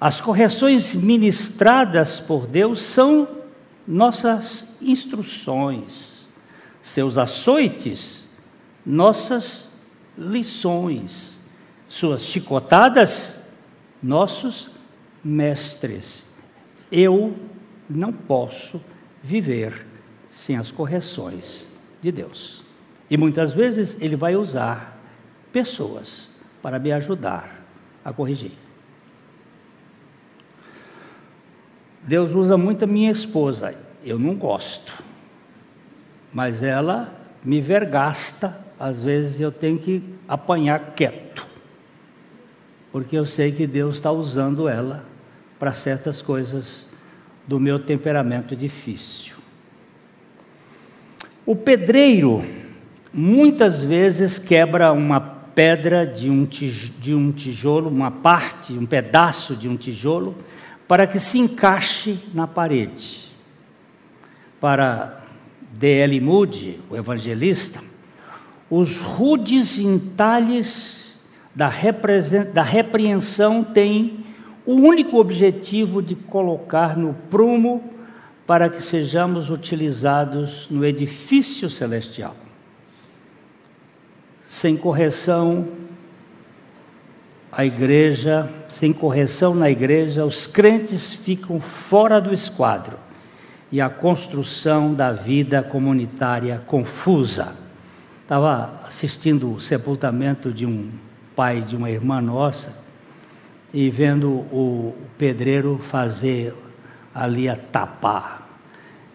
as 0.01 0.21
correções 0.21 0.95
ministradas 0.95 2.21
por 2.21 2.47
Deus 2.47 2.81
são 2.81 3.29
nossas 3.87 4.67
instruções, 4.81 6.33
seus 6.81 7.19
açoites, 7.19 8.25
nossas 8.85 9.69
lições, 10.17 11.39
suas 11.87 12.23
chicotadas, 12.23 13.39
nossos 14.03 14.71
mestres. 15.23 16.23
Eu 16.91 17.35
não 17.89 18.13
posso 18.13 18.81
viver 19.23 19.87
sem 20.31 20.57
as 20.57 20.71
correções 20.71 21.67
de 22.01 22.11
Deus. 22.11 22.65
E 23.09 23.17
muitas 23.17 23.53
vezes 23.53 23.97
Ele 24.01 24.17
vai 24.17 24.37
usar 24.37 25.01
pessoas 25.53 26.29
para 26.63 26.79
me 26.79 26.93
ajudar 26.93 27.65
a 28.05 28.13
corrigir. 28.13 28.53
Deus 32.03 32.33
usa 32.33 32.57
muito 32.57 32.85
a 32.85 32.87
minha 32.87 33.11
esposa, 33.11 33.75
eu 34.05 34.19
não 34.19 34.35
gosto, 34.35 34.93
mas 36.33 36.63
ela 36.63 37.15
me 37.43 37.63
vergasta, 37.63 38.61
às 38.79 39.03
vezes 39.03 39.41
eu 39.41 39.51
tenho 39.51 39.79
que 39.79 40.03
apanhar 40.29 40.93
quieto, 40.95 41.47
porque 42.93 43.17
eu 43.17 43.25
sei 43.25 43.53
que 43.53 43.67
Deus 43.67 43.97
está 43.97 44.13
usando 44.13 44.69
ela 44.69 45.05
para 45.59 45.73
certas 45.73 46.21
coisas 46.21 46.85
do 47.47 47.61
meu 47.61 47.79
temperamento 47.79 48.57
difícil. 48.57 49.35
O 51.47 51.55
pedreiro 51.55 52.43
muitas 53.13 53.81
vezes 53.81 54.39
quebra 54.39 54.93
uma 54.93 55.21
pedra 55.21 56.07
de 56.07 56.31
um 56.31 56.47
tijolo, 57.33 57.89
uma 57.89 58.11
parte, 58.11 58.73
um 58.73 58.87
pedaço 58.87 59.55
de 59.55 59.69
um 59.69 59.77
tijolo, 59.77 60.37
para 60.89 61.07
que 61.07 61.19
se 61.19 61.39
encaixe 61.39 62.19
na 62.33 62.47
parede. 62.47 63.25
Para 64.61 65.23
D.L. 65.73 66.21
Moody, 66.21 66.81
o 66.91 66.97
evangelista, 66.97 67.81
os 68.71 68.97
rudes 68.97 69.79
entalhes 69.79 71.15
da, 71.55 71.71
da 72.53 72.63
repreensão 72.63 73.63
têm 73.63 74.24
o 74.67 74.75
único 74.75 75.19
objetivo 75.19 76.03
de 76.03 76.15
colocar 76.15 76.97
no 76.97 77.13
prumo 77.13 77.93
para 78.47 78.69
que 78.69 78.83
sejamos 78.83 79.51
utilizados 79.51 80.69
no 80.71 80.85
edifício 80.85 81.69
celestial. 81.69 82.35
Sem 84.47 84.77
correção, 84.77 85.69
a 87.51 87.65
igreja, 87.65 88.51
sem 88.69 88.93
correção 88.93 89.55
na 89.55 89.71
igreja, 89.71 90.25
os 90.25 90.47
crentes 90.47 91.13
ficam 91.13 91.61
fora 91.61 92.21
do 92.21 92.33
esquadro 92.33 92.99
e 93.71 93.81
a 93.81 93.89
construção 93.89 94.95
da 94.95 95.13
vida 95.13 95.63
comunitária 95.63 96.63
confusa. 96.67 97.55
Estava 98.23 98.81
assistindo 98.87 99.53
o 99.53 99.61
sepultamento 99.61 100.53
de 100.53 100.65
um 100.65 100.91
pai 101.37 101.61
de 101.61 101.77
uma 101.77 101.91
irmã 101.91 102.21
nossa 102.21 102.84
e 103.75 103.91
vendo 103.91 104.31
o 104.31 104.95
pedreiro 105.19 105.81
fazer 105.83 106.55
ali 107.13 107.49
a 107.49 107.57
tapar. 107.57 108.61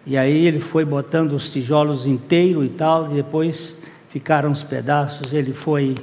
E 0.04 0.18
aí 0.18 0.46
ele 0.46 0.60
foi 0.60 0.84
botando 0.84 1.32
os 1.32 1.50
tijolos 1.50 2.04
inteiros 2.04 2.66
e 2.66 2.68
tal, 2.68 3.10
e 3.10 3.14
depois 3.14 3.78
ficaram 4.10 4.52
os 4.52 4.62
pedaços, 4.62 5.32
ele 5.32 5.54
foi 5.54 5.94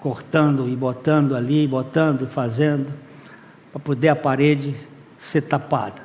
cortando 0.00 0.68
e 0.68 0.74
botando 0.74 1.36
ali, 1.36 1.64
botando 1.64 2.24
e 2.24 2.26
fazendo, 2.26 2.92
para 3.70 3.80
poder 3.80 4.08
a 4.08 4.16
parede 4.16 4.74
ser 5.16 5.42
tapada. 5.42 6.02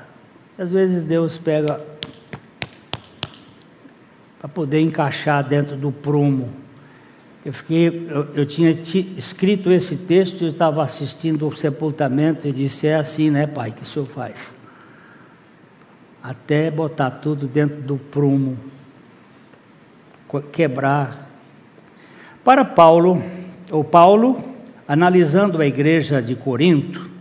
Às 0.55 0.69
vezes 0.69 1.03
Deus 1.03 1.39
pega 1.39 1.81
para 4.37 4.49
poder 4.49 4.81
encaixar 4.81 5.43
dentro 5.43 5.75
do 5.75 5.91
prumo. 5.91 6.62
Eu, 7.45 7.51
fiquei, 7.51 8.07
eu, 8.09 8.27
eu 8.35 8.45
tinha 8.45 8.69
escrito 8.69 9.69
esse 9.69 9.97
texto, 9.97 10.43
eu 10.43 10.47
estava 10.47 10.81
assistindo 10.81 11.45
o 11.45 11.55
sepultamento 11.55 12.47
e 12.47 12.53
disse: 12.53 12.87
É 12.87 12.95
assim, 12.95 13.29
né, 13.29 13.45
pai, 13.45 13.71
que 13.71 13.83
o 13.83 13.85
senhor 13.85 14.05
faz? 14.05 14.47
Até 16.21 16.71
botar 16.71 17.11
tudo 17.11 17.45
dentro 17.45 17.81
do 17.81 17.97
prumo, 17.97 18.57
quebrar. 20.53 21.29
Para 22.45 22.63
Paulo, 22.63 23.21
o 23.69 23.83
Paulo, 23.83 24.37
analisando 24.87 25.61
a 25.61 25.65
igreja 25.65 26.21
de 26.21 26.35
Corinto, 26.35 27.11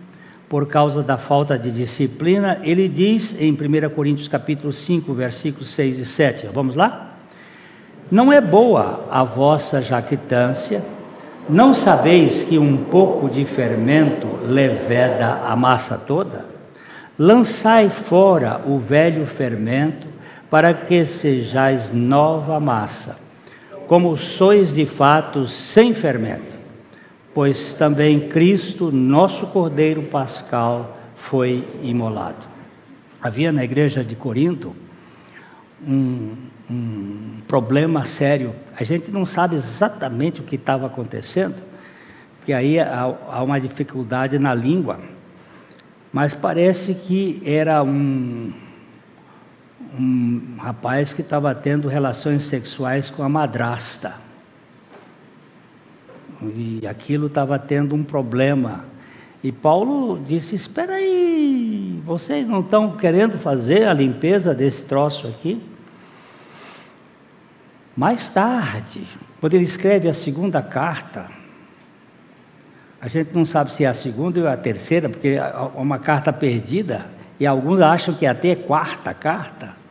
por 0.49 0.69
causa 0.69 1.03
da 1.03 1.19
falta 1.19 1.59
de 1.59 1.71
disciplina, 1.71 2.61
ele 2.63 2.89
diz 2.89 3.35
em 3.41 3.53
1 3.53 3.91
Coríntios 3.91 4.29
capítulo 4.29 4.73
5, 4.73 5.13
versículos 5.15 5.71
6 5.71 5.99
e 5.99 6.07
7. 6.07 6.47
Vamos 6.53 6.77
lá? 6.77 7.12
Não 8.13 8.31
é 8.31 8.43
boa 8.43 9.07
a 9.11 9.25
vossa 9.25 9.81
jactância, 9.81 10.85
não 11.49 11.73
sabeis 11.73 12.45
que 12.45 12.59
um 12.59 12.77
pouco 12.77 13.27
de 13.27 13.47
fermento 13.47 14.29
leveda 14.45 15.41
a 15.47 15.57
massa 15.57 15.97
toda? 15.97 16.45
Lançai 17.19 17.89
fora 17.89 18.61
o 18.67 18.79
velho 18.79 19.25
fermento, 19.25 20.07
para 20.51 20.75
que 20.75 21.07
sejais 21.07 21.91
nova 21.91 22.61
massa 22.61 23.17
como 23.87 24.15
sois 24.19 24.75
de 24.75 24.85
fato 24.85 25.49
sem 25.49 25.95
fermento, 25.95 26.59
pois 27.33 27.73
também 27.73 28.29
Cristo, 28.29 28.93
nosso 28.93 29.47
Cordeiro 29.47 30.03
Pascal, 30.03 30.99
foi 31.17 31.67
imolado. 31.83 32.47
Havia 33.23 33.51
na 33.51 33.65
igreja 33.65 34.05
de 34.05 34.15
Corinto 34.15 34.77
um, 35.87 36.35
um 36.73 37.41
problema 37.47 38.05
sério. 38.05 38.55
A 38.79 38.83
gente 38.83 39.11
não 39.11 39.25
sabe 39.25 39.57
exatamente 39.57 40.41
o 40.41 40.45
que 40.45 40.57
estava 40.57 40.87
acontecendo, 40.87 41.57
porque 42.39 42.53
aí 42.53 42.81
há, 42.81 43.43
uma 43.43 43.61
dificuldade 43.61 44.39
na 44.39 44.55
língua. 44.55 44.99
Mas 46.13 46.35
parece 46.35 46.95
que 46.95 47.43
era 47.45 47.83
um, 47.83 48.53
um 49.99 50.57
rapaz 50.59 51.13
que 51.13 51.21
estava 51.21 51.55
tendo 51.55 51.89
relações 51.89 52.45
sexuais 52.45 53.11
com 53.11 53.23
a 53.23 53.29
madrasta. 53.29 54.15
E 56.43 56.87
aquilo 56.87 57.27
estava 57.27 57.59
tendo 57.59 57.95
um 57.95 58.03
problema. 58.03 58.85
E 59.45 59.53
Paulo 59.53 60.21
disse: 60.25 60.57
Espera 60.57 60.95
aí, 60.95 62.03
vocês 62.05 62.47
não 62.47 62.61
estão 62.61 62.97
querendo 62.97 63.39
fazer 63.39 63.85
a 63.85 63.93
limpeza 63.93 64.53
desse 64.53 64.85
troço 64.85 65.29
aqui? 65.29 65.72
Mais 67.97 68.29
tarde, 68.29 69.07
quando 69.41 69.55
ele 69.55 69.65
escreve 69.65 70.09
a 70.09 70.15
segunda 70.15 70.63
carta, 70.63 71.27
a 73.01 73.09
gente 73.09 73.35
não 73.35 73.45
sabe 73.45 73.75
se 73.75 73.85
é 73.85 73.89
a 73.89 73.95
segunda 73.95 74.41
ou 74.41 74.49
a 74.49 74.57
terceira, 74.57 75.09
porque 75.09 75.29
é 75.29 75.55
uma 75.75 75.99
carta 75.99 76.33
perdida, 76.33 77.07
e 77.39 77.47
alguns 77.47 77.81
acham 77.81 78.15
que 78.15 78.25
é 78.25 78.29
até 78.29 78.53
a 78.53 78.57
quarta 78.57 79.13
carta 79.13 79.83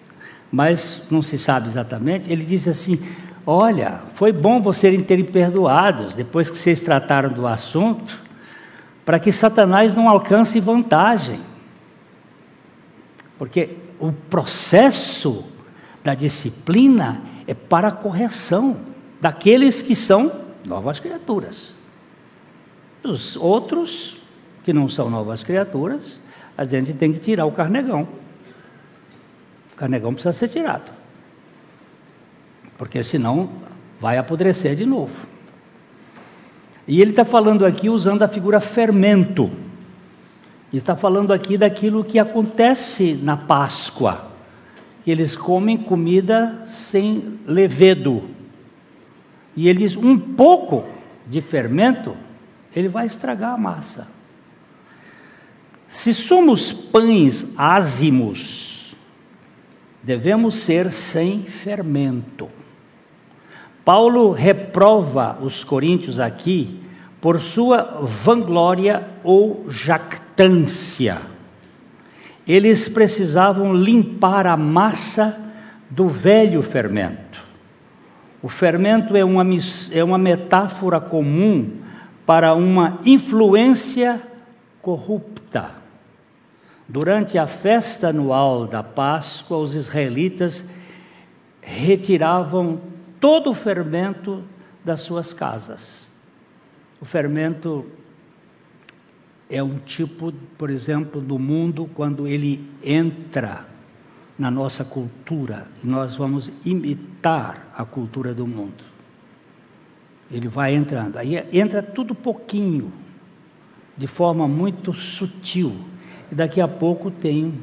mas 0.51 1.01
não 1.09 1.21
se 1.21 1.37
sabe 1.37 1.67
exatamente. 1.67 2.31
Ele 2.31 2.43
diz 2.43 2.67
assim: 2.67 2.99
Olha, 3.45 4.01
foi 4.13 4.33
bom 4.33 4.61
vocês 4.61 5.01
terem 5.03 5.23
perdoados 5.23 6.13
depois 6.13 6.51
que 6.51 6.57
vocês 6.57 6.81
trataram 6.81 7.31
do 7.31 7.47
assunto, 7.47 8.19
para 9.05 9.19
que 9.19 9.31
Satanás 9.31 9.95
não 9.95 10.09
alcance 10.09 10.59
vantagem. 10.59 11.39
Porque 13.37 13.77
o 13.97 14.11
processo 14.11 15.45
da 16.03 16.13
disciplina 16.13 17.21
é 17.51 17.53
para 17.53 17.89
a 17.89 17.91
correção 17.91 18.77
daqueles 19.19 19.81
que 19.81 19.93
são 19.93 20.31
novas 20.65 21.01
criaturas. 21.01 21.73
Os 23.03 23.35
outros 23.35 24.17
que 24.63 24.71
não 24.71 24.87
são 24.87 25.09
novas 25.09 25.43
criaturas, 25.43 26.21
a 26.57 26.63
gente 26.63 26.93
tem 26.93 27.11
que 27.11 27.19
tirar 27.19 27.45
o 27.45 27.51
carnegão. 27.51 28.07
Carnegão 29.75 30.13
precisa 30.13 30.31
ser 30.31 30.47
tirado. 30.47 30.93
Porque 32.77 33.03
senão 33.03 33.49
vai 33.99 34.17
apodrecer 34.17 34.73
de 34.73 34.85
novo. 34.85 35.27
E 36.87 37.01
ele 37.01 37.11
está 37.11 37.25
falando 37.25 37.65
aqui 37.65 37.89
usando 37.89 38.23
a 38.23 38.29
figura 38.29 38.61
fermento. 38.61 39.51
Está 40.71 40.95
falando 40.95 41.33
aqui 41.33 41.57
daquilo 41.57 42.01
que 42.01 42.17
acontece 42.17 43.19
na 43.21 43.35
Páscoa. 43.35 44.30
Eles 45.05 45.35
comem 45.35 45.77
comida 45.77 46.63
sem 46.67 47.39
levedo. 47.45 48.29
E 49.55 49.67
ele 49.67 49.79
diz: 49.79 49.95
um 49.95 50.17
pouco 50.17 50.85
de 51.27 51.41
fermento, 51.41 52.15
ele 52.75 52.87
vai 52.87 53.05
estragar 53.05 53.53
a 53.53 53.57
massa. 53.57 54.07
Se 55.87 56.13
somos 56.13 56.71
pães 56.71 57.45
ázimos, 57.57 58.95
devemos 60.01 60.55
ser 60.55 60.91
sem 60.91 61.43
fermento. 61.43 62.49
Paulo 63.83 64.31
reprova 64.31 65.37
os 65.41 65.63
coríntios 65.63 66.19
aqui 66.19 66.79
por 67.19 67.39
sua 67.39 68.01
vanglória 68.03 69.07
ou 69.23 69.69
jactância. 69.69 71.30
Eles 72.47 72.89
precisavam 72.89 73.73
limpar 73.73 74.47
a 74.47 74.57
massa 74.57 75.39
do 75.89 76.07
velho 76.07 76.61
fermento. 76.61 77.43
O 78.41 78.49
fermento 78.49 79.15
é 79.15 79.23
uma, 79.23 79.45
é 79.91 80.03
uma 80.03 80.17
metáfora 80.17 80.99
comum 80.99 81.77
para 82.25 82.53
uma 82.53 82.99
influência 83.05 84.21
corrupta. 84.81 85.71
Durante 86.87 87.37
a 87.37 87.45
festa 87.45 88.09
anual 88.09 88.65
da 88.65 88.81
Páscoa, 88.81 89.57
os 89.57 89.75
israelitas 89.75 90.65
retiravam 91.61 92.81
todo 93.19 93.51
o 93.51 93.53
fermento 93.53 94.43
das 94.83 95.01
suas 95.01 95.31
casas. 95.31 96.09
O 96.99 97.05
fermento 97.05 97.85
é 99.51 99.61
um 99.61 99.77
tipo, 99.79 100.31
por 100.57 100.69
exemplo, 100.69 101.19
do 101.19 101.37
mundo 101.37 101.89
quando 101.93 102.25
ele 102.25 102.65
entra 102.81 103.67
na 104.39 104.49
nossa 104.49 104.85
cultura 104.85 105.67
e 105.83 105.87
nós 105.87 106.15
vamos 106.15 106.49
imitar 106.65 107.69
a 107.75 107.83
cultura 107.83 108.33
do 108.33 108.47
mundo. 108.47 108.83
Ele 110.31 110.47
vai 110.47 110.73
entrando, 110.73 111.17
aí 111.17 111.45
entra 111.51 111.83
tudo 111.83 112.15
pouquinho, 112.15 112.93
de 113.97 114.07
forma 114.07 114.47
muito 114.47 114.93
sutil 114.93 115.75
e 116.31 116.35
daqui 116.35 116.61
a 116.61 116.67
pouco 116.67 117.11
tem 117.11 117.53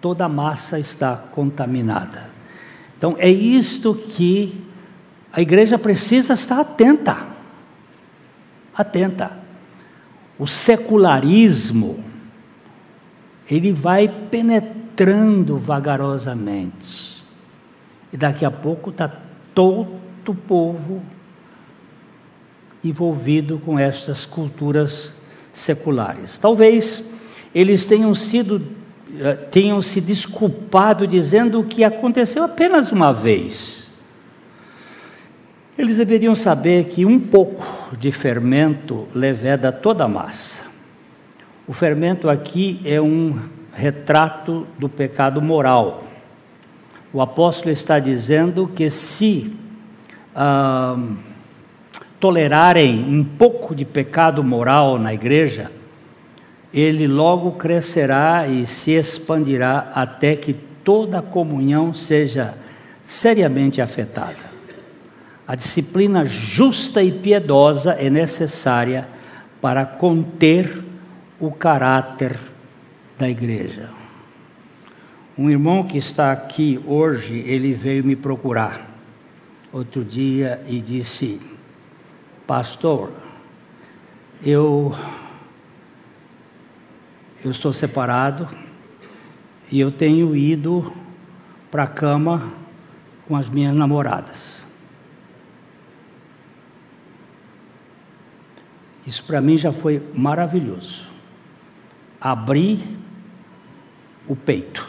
toda 0.00 0.24
a 0.24 0.28
massa 0.28 0.78
está 0.78 1.16
contaminada. 1.16 2.28
Então 2.96 3.14
é 3.16 3.30
isto 3.30 3.94
que 3.94 4.60
a 5.32 5.40
igreja 5.40 5.78
precisa 5.78 6.34
estar 6.34 6.58
atenta. 6.58 7.28
Atenta. 8.74 9.37
O 10.38 10.46
secularismo 10.46 12.04
ele 13.50 13.72
vai 13.72 14.08
penetrando 14.30 15.56
vagarosamente. 15.56 17.24
E 18.12 18.16
daqui 18.16 18.44
a 18.44 18.50
pouco 18.50 18.90
está 18.90 19.10
todo 19.54 19.98
o 20.28 20.34
povo 20.34 21.02
envolvido 22.84 23.58
com 23.58 23.78
essas 23.78 24.24
culturas 24.24 25.12
seculares. 25.52 26.38
Talvez 26.38 27.10
eles 27.54 27.86
tenham 27.86 28.14
sido 28.14 28.62
eh, 29.18 29.34
tenham 29.50 29.80
se 29.80 30.02
desculpado 30.02 31.06
dizendo 31.06 31.64
que 31.64 31.82
aconteceu 31.82 32.44
apenas 32.44 32.92
uma 32.92 33.10
vez. 33.10 33.87
Eles 35.78 35.98
deveriam 35.98 36.34
saber 36.34 36.86
que 36.86 37.06
um 37.06 37.20
pouco 37.20 37.96
de 37.96 38.10
fermento 38.10 39.06
leveda 39.14 39.70
toda 39.70 40.04
a 40.04 40.08
massa. 40.08 40.60
O 41.68 41.72
fermento 41.72 42.28
aqui 42.28 42.80
é 42.84 43.00
um 43.00 43.38
retrato 43.72 44.66
do 44.76 44.88
pecado 44.88 45.40
moral. 45.40 46.02
O 47.12 47.20
apóstolo 47.20 47.70
está 47.70 48.00
dizendo 48.00 48.66
que 48.66 48.90
se 48.90 49.54
ah, 50.34 50.98
tolerarem 52.18 53.04
um 53.04 53.22
pouco 53.22 53.72
de 53.72 53.84
pecado 53.84 54.42
moral 54.42 54.98
na 54.98 55.14
igreja, 55.14 55.70
ele 56.74 57.06
logo 57.06 57.52
crescerá 57.52 58.48
e 58.48 58.66
se 58.66 58.90
expandirá 58.90 59.92
até 59.94 60.34
que 60.34 60.52
toda 60.82 61.20
a 61.20 61.22
comunhão 61.22 61.94
seja 61.94 62.54
seriamente 63.04 63.80
afetada. 63.80 64.57
A 65.48 65.54
disciplina 65.54 66.26
justa 66.26 67.02
e 67.02 67.10
piedosa 67.10 67.92
é 67.92 68.10
necessária 68.10 69.08
para 69.62 69.86
conter 69.86 70.84
o 71.40 71.50
caráter 71.50 72.38
da 73.18 73.30
igreja. 73.30 73.88
Um 75.38 75.48
irmão 75.48 75.84
que 75.84 75.96
está 75.96 76.32
aqui 76.32 76.78
hoje, 76.86 77.38
ele 77.46 77.72
veio 77.72 78.04
me 78.04 78.14
procurar 78.14 78.90
outro 79.72 80.04
dia 80.04 80.62
e 80.68 80.82
disse: 80.82 81.40
Pastor, 82.46 83.10
eu 84.44 84.94
eu 87.42 87.50
estou 87.50 87.72
separado 87.72 88.46
e 89.72 89.80
eu 89.80 89.90
tenho 89.90 90.36
ido 90.36 90.92
para 91.70 91.84
a 91.84 91.86
cama 91.86 92.52
com 93.26 93.34
as 93.34 93.48
minhas 93.48 93.74
namoradas. 93.74 94.57
Isso 99.08 99.24
para 99.24 99.40
mim 99.40 99.56
já 99.56 99.72
foi 99.72 100.06
maravilhoso. 100.12 101.06
Abrir 102.20 102.78
o 104.28 104.36
peito. 104.36 104.86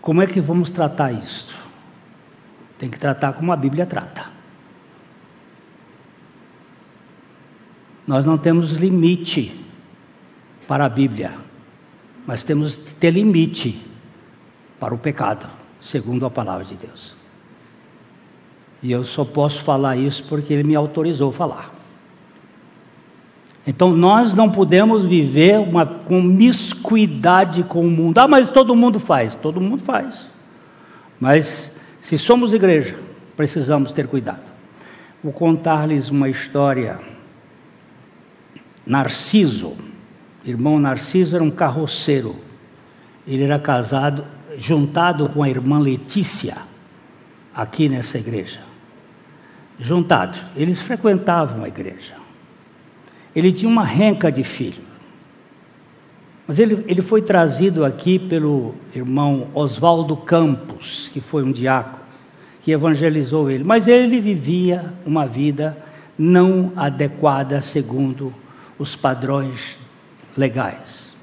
Como 0.00 0.22
é 0.22 0.26
que 0.26 0.40
vamos 0.40 0.70
tratar 0.70 1.12
isso? 1.12 1.54
Tem 2.78 2.88
que 2.88 2.98
tratar 2.98 3.34
como 3.34 3.52
a 3.52 3.56
Bíblia 3.56 3.84
trata. 3.84 4.30
Nós 8.06 8.24
não 8.24 8.38
temos 8.38 8.76
limite 8.76 9.66
para 10.66 10.86
a 10.86 10.88
Bíblia, 10.88 11.34
mas 12.26 12.42
temos 12.42 12.78
que 12.78 12.94
ter 12.94 13.10
limite 13.10 13.84
para 14.80 14.94
o 14.94 14.98
pecado, 14.98 15.46
segundo 15.78 16.24
a 16.24 16.30
palavra 16.30 16.64
de 16.64 16.74
Deus. 16.74 17.14
E 18.84 18.92
eu 18.92 19.02
só 19.02 19.24
posso 19.24 19.62
falar 19.62 19.96
isso 19.96 20.22
porque 20.24 20.52
Ele 20.52 20.62
me 20.62 20.76
autorizou 20.76 21.30
a 21.30 21.32
falar. 21.32 21.74
Então 23.66 23.96
nós 23.96 24.34
não 24.34 24.50
podemos 24.50 25.06
viver 25.06 25.58
uma 25.58 25.86
promiscuidade 25.86 27.62
com 27.62 27.80
o 27.80 27.90
mundo. 27.90 28.18
Ah, 28.18 28.28
mas 28.28 28.50
todo 28.50 28.76
mundo 28.76 29.00
faz. 29.00 29.36
Todo 29.36 29.58
mundo 29.58 29.82
faz. 29.82 30.30
Mas 31.18 31.72
se 32.02 32.18
somos 32.18 32.52
igreja, 32.52 32.98
precisamos 33.34 33.94
ter 33.94 34.06
cuidado. 34.06 34.52
Vou 35.22 35.32
contar-lhes 35.32 36.10
uma 36.10 36.28
história 36.28 37.00
Narciso, 38.84 39.78
irmão 40.44 40.78
Narciso 40.78 41.34
era 41.34 41.42
um 41.42 41.50
carroceiro. 41.50 42.36
Ele 43.26 43.44
era 43.44 43.58
casado, 43.58 44.26
juntado 44.58 45.26
com 45.30 45.42
a 45.42 45.48
irmã 45.48 45.78
Letícia, 45.78 46.58
aqui 47.54 47.88
nessa 47.88 48.18
igreja. 48.18 48.63
Juntado. 49.78 50.38
Eles 50.56 50.80
frequentavam 50.80 51.64
a 51.64 51.68
igreja. 51.68 52.14
Ele 53.34 53.52
tinha 53.52 53.70
uma 53.70 53.84
renca 53.84 54.30
de 54.30 54.44
filho. 54.44 54.82
Mas 56.46 56.58
ele, 56.58 56.84
ele 56.86 57.02
foi 57.02 57.22
trazido 57.22 57.84
aqui 57.84 58.18
pelo 58.18 58.74
irmão 58.94 59.48
Oswaldo 59.54 60.16
Campos, 60.16 61.10
que 61.12 61.20
foi 61.20 61.42
um 61.42 61.50
diácono, 61.50 62.04
que 62.62 62.70
evangelizou 62.70 63.50
ele. 63.50 63.64
Mas 63.64 63.88
ele 63.88 64.20
vivia 64.20 64.92
uma 65.06 65.26
vida 65.26 65.76
não 66.18 66.72
adequada 66.76 67.60
segundo 67.60 68.32
os 68.78 68.94
padrões 68.94 69.78
legais. 70.36 71.14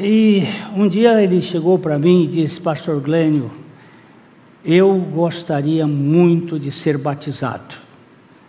E 0.00 0.44
um 0.74 0.88
dia 0.88 1.22
ele 1.22 1.40
chegou 1.40 1.78
para 1.78 1.98
mim 1.98 2.24
e 2.24 2.28
disse: 2.28 2.60
Pastor 2.60 3.00
Glênio, 3.00 3.50
eu 4.64 4.96
gostaria 4.98 5.86
muito 5.86 6.58
de 6.58 6.72
ser 6.72 6.96
batizado, 6.96 7.74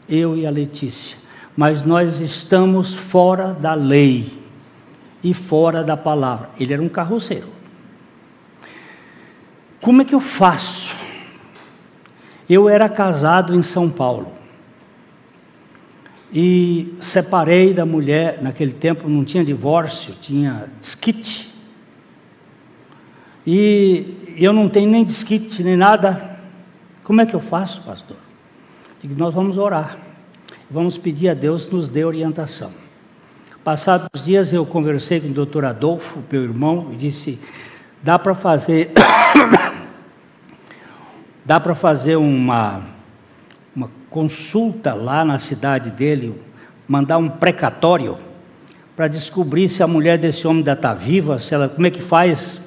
eu 0.07 0.37
e 0.37 0.47
a 0.47 0.49
Letícia, 0.49 1.17
mas 1.57 1.83
nós 1.83 2.21
estamos 2.21 2.93
fora 2.93 3.53
da 3.53 3.73
lei 3.73 4.39
e 5.23 5.33
fora 5.33 5.83
da 5.83 5.97
palavra. 5.97 6.49
Ele 6.59 6.73
era 6.73 6.81
um 6.81 6.89
carroceiro. 6.89 7.47
Como 9.81 10.01
é 10.01 10.05
que 10.05 10.15
eu 10.15 10.19
faço? 10.19 10.95
Eu 12.49 12.69
era 12.69 12.87
casado 12.87 13.53
em 13.55 13.63
São 13.63 13.89
Paulo 13.89 14.31
e 16.31 16.93
separei 16.99 17.73
da 17.73 17.85
mulher, 17.85 18.41
naquele 18.41 18.73
tempo 18.73 19.07
não 19.07 19.23
tinha 19.23 19.43
divórcio, 19.43 20.13
tinha 20.19 20.69
desquite. 20.79 21.49
E 23.47 24.24
eu 24.35 24.53
não 24.53 24.69
tenho 24.69 24.89
nem 24.89 25.03
desquite, 25.03 25.63
nem 25.63 25.75
nada. 25.75 26.37
Como 27.03 27.21
é 27.21 27.25
que 27.25 27.35
eu 27.35 27.39
faço, 27.39 27.81
pastor? 27.81 28.17
Digo, 29.01 29.15
nós 29.17 29.33
vamos 29.33 29.57
orar. 29.57 29.97
Vamos 30.69 30.97
pedir 30.97 31.29
a 31.29 31.33
Deus 31.33 31.69
nos 31.69 31.89
dê 31.89 32.03
orientação. 32.03 32.71
Passados 33.63 34.23
dias 34.23 34.53
eu 34.53 34.65
conversei 34.65 35.19
com 35.19 35.27
o 35.27 35.31
doutor 35.31 35.65
Adolfo, 35.65 36.23
meu 36.31 36.43
irmão, 36.43 36.89
e 36.91 36.95
disse: 36.95 37.39
dá 38.01 38.17
para 38.17 38.35
fazer. 38.35 38.91
dá 41.45 41.59
para 41.59 41.75
fazer 41.75 42.15
uma 42.15 42.95
uma 43.75 43.91
consulta 44.09 44.93
lá 44.93 45.25
na 45.25 45.37
cidade 45.37 45.91
dele, 45.91 46.41
mandar 46.87 47.17
um 47.17 47.29
precatório 47.29 48.17
para 48.95 49.09
descobrir 49.09 49.67
se 49.67 49.83
a 49.83 49.87
mulher 49.87 50.17
desse 50.17 50.47
homem 50.47 50.59
ainda 50.59 50.71
está 50.71 50.93
viva, 50.93 51.37
se 51.39 51.53
ela, 51.53 51.67
como 51.67 51.85
é 51.85 51.89
que 51.89 52.01
faz. 52.01 52.61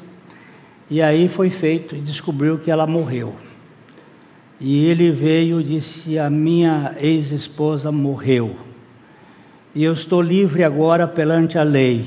E 0.90 1.02
aí 1.02 1.28
foi 1.28 1.50
feito 1.50 1.94
e 1.94 2.00
descobriu 2.00 2.58
que 2.58 2.70
ela 2.70 2.86
morreu. 2.86 3.34
E 4.60 4.86
ele 4.86 5.10
veio 5.10 5.60
e 5.60 5.64
disse: 5.64 6.18
A 6.18 6.28
minha 6.30 6.94
ex-esposa 6.98 7.92
morreu. 7.92 8.56
E 9.74 9.84
eu 9.84 9.92
estou 9.92 10.20
livre 10.20 10.64
agora 10.64 11.06
perante 11.06 11.58
a 11.58 11.62
lei. 11.62 12.06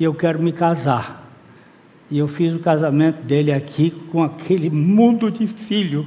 E 0.00 0.04
eu 0.04 0.14
quero 0.14 0.42
me 0.42 0.52
casar. 0.52 1.30
E 2.10 2.18
eu 2.18 2.26
fiz 2.26 2.54
o 2.54 2.58
casamento 2.58 3.22
dele 3.22 3.52
aqui 3.52 3.90
com 4.10 4.22
aquele 4.22 4.68
mundo 4.70 5.30
de 5.30 5.46
filho 5.46 6.06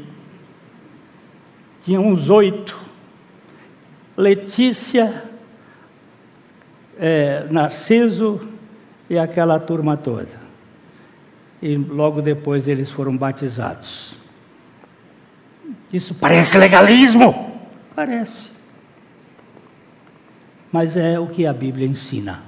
tinha 1.86 2.02
uns 2.02 2.32
oito. 2.32 2.76
Letícia, 4.18 5.24
é, 6.98 7.46
Narciso 7.52 8.42
e 9.08 9.20
aquela 9.20 9.60
turma 9.60 9.96
toda. 9.96 10.45
E 11.62 11.76
logo 11.76 12.22
depois 12.22 12.68
eles 12.68 12.90
foram 12.92 13.16
batizados. 13.16 14.16
Isso 15.92 16.14
parece 16.16 16.58
legalismo? 16.58 17.60
Parece. 17.96 18.50
Mas 20.72 20.98
é 20.98 21.20
o 21.20 21.28
que 21.28 21.46
a 21.46 21.54
Bíblia 21.54 21.88
ensina. 21.88 22.44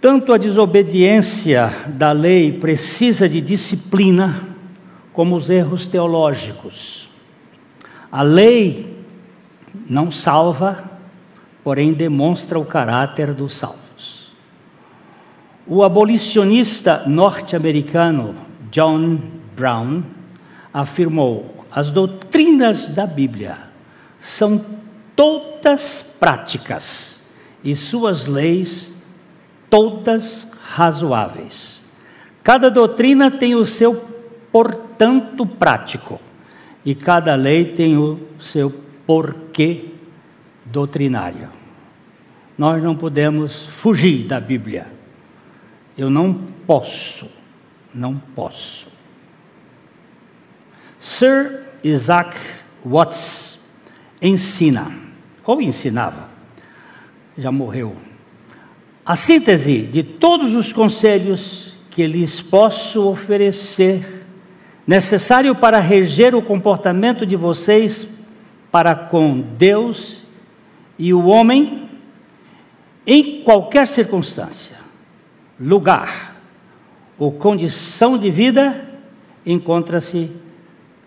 Tanto 0.00 0.32
a 0.32 0.38
desobediência 0.38 1.70
da 1.88 2.12
lei 2.12 2.58
precisa 2.58 3.28
de 3.28 3.40
disciplina, 3.40 4.48
como 5.12 5.36
os 5.36 5.48
erros 5.48 5.86
teológicos. 5.86 7.10
A 8.10 8.20
lei 8.22 9.02
não 9.88 10.10
salva, 10.10 10.84
porém 11.62 11.92
demonstra 11.92 12.58
o 12.58 12.64
caráter 12.64 13.32
dos 13.32 13.54
salvos. 13.54 13.83
O 15.66 15.82
abolicionista 15.82 17.04
norte-americano 17.06 18.34
John 18.70 19.18
Brown 19.56 20.02
afirmou: 20.72 21.64
as 21.70 21.90
doutrinas 21.90 22.88
da 22.88 23.06
Bíblia 23.06 23.56
são 24.20 24.64
todas 25.16 26.02
práticas 26.20 27.22
e 27.62 27.74
suas 27.74 28.26
leis 28.26 28.94
todas 29.70 30.52
razoáveis. 30.62 31.82
Cada 32.42 32.70
doutrina 32.70 33.30
tem 33.30 33.54
o 33.54 33.64
seu 33.64 34.04
portanto 34.52 35.46
prático 35.46 36.20
e 36.84 36.94
cada 36.94 37.34
lei 37.34 37.64
tem 37.64 37.96
o 37.96 38.20
seu 38.38 38.70
porquê 39.06 39.86
doutrinário. 40.66 41.48
Nós 42.56 42.82
não 42.82 42.94
podemos 42.94 43.66
fugir 43.66 44.26
da 44.26 44.38
Bíblia. 44.38 44.86
Eu 45.96 46.10
não 46.10 46.34
posso, 46.66 47.28
não 47.94 48.18
posso. 48.34 48.88
Sir 50.98 51.64
Isaac 51.82 52.36
Watts 52.84 53.58
ensina, 54.20 54.90
ou 55.44 55.60
ensinava, 55.60 56.28
já 57.36 57.52
morreu, 57.52 57.96
a 59.04 59.16
síntese 59.16 59.82
de 59.82 60.02
todos 60.02 60.54
os 60.54 60.72
conselhos 60.72 61.76
que 61.90 62.06
lhes 62.06 62.40
posso 62.40 63.06
oferecer, 63.06 64.24
necessário 64.86 65.54
para 65.54 65.78
reger 65.78 66.34
o 66.34 66.42
comportamento 66.42 67.26
de 67.26 67.36
vocês 67.36 68.08
para 68.70 68.94
com 68.94 69.40
Deus 69.40 70.24
e 70.98 71.12
o 71.12 71.26
homem, 71.26 71.88
em 73.06 73.42
qualquer 73.42 73.86
circunstância, 73.86 74.76
lugar 75.58 76.36
ou 77.18 77.32
condição 77.32 78.18
de 78.18 78.30
vida, 78.30 78.88
encontra-se 79.46 80.30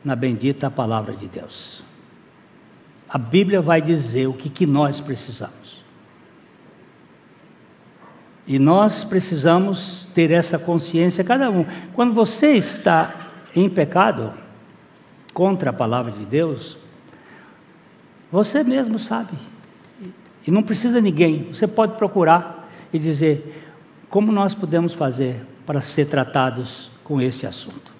na 0.03 0.15
bendita 0.15 0.71
palavra 0.71 1.13
de 1.13 1.27
Deus. 1.27 1.83
A 3.09 3.17
Bíblia 3.17 3.61
vai 3.61 3.81
dizer 3.81 4.27
o 4.27 4.33
que, 4.33 4.49
que 4.49 4.65
nós 4.65 5.01
precisamos. 5.01 5.83
E 8.45 8.57
nós 8.57 9.03
precisamos 9.03 10.09
ter 10.13 10.31
essa 10.31 10.57
consciência, 10.57 11.23
cada 11.23 11.49
um. 11.49 11.65
Quando 11.93 12.13
você 12.13 12.53
está 12.53 13.31
em 13.53 13.69
pecado 13.69 14.33
contra 15.33 15.71
a 15.71 15.73
palavra 15.73 16.11
de 16.11 16.25
Deus, 16.25 16.77
você 18.31 18.63
mesmo 18.63 18.97
sabe. 18.99 19.37
E 20.45 20.51
não 20.51 20.63
precisa 20.63 21.01
ninguém. 21.01 21.49
Você 21.51 21.67
pode 21.67 21.97
procurar 21.97 22.69
e 22.93 22.97
dizer 22.97 23.66
como 24.09 24.31
nós 24.31 24.55
podemos 24.55 24.93
fazer 24.93 25.45
para 25.65 25.81
ser 25.81 26.05
tratados 26.05 26.91
com 27.03 27.21
esse 27.21 27.45
assunto. 27.45 27.93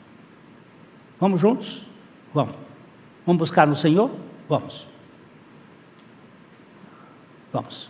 Vamos 1.20 1.42
juntos? 1.42 1.86
Vamos. 2.34 2.56
Vamos 3.26 3.40
buscar 3.40 3.68
no 3.68 3.76
Senhor? 3.76 4.12
Vamos. 4.48 4.88
Vamos. 7.52 7.90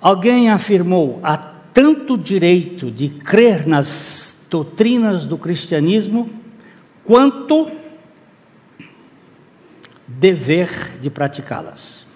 Alguém 0.00 0.50
afirmou: 0.50 1.20
há 1.22 1.36
tanto 1.36 2.18
direito 2.18 2.90
de 2.90 3.08
crer 3.08 3.66
nas 3.66 4.46
doutrinas 4.50 5.26
do 5.26 5.38
cristianismo, 5.38 6.30
quanto 7.04 7.70
dever 10.06 10.98
de 11.00 11.10
praticá-las. 11.10 12.06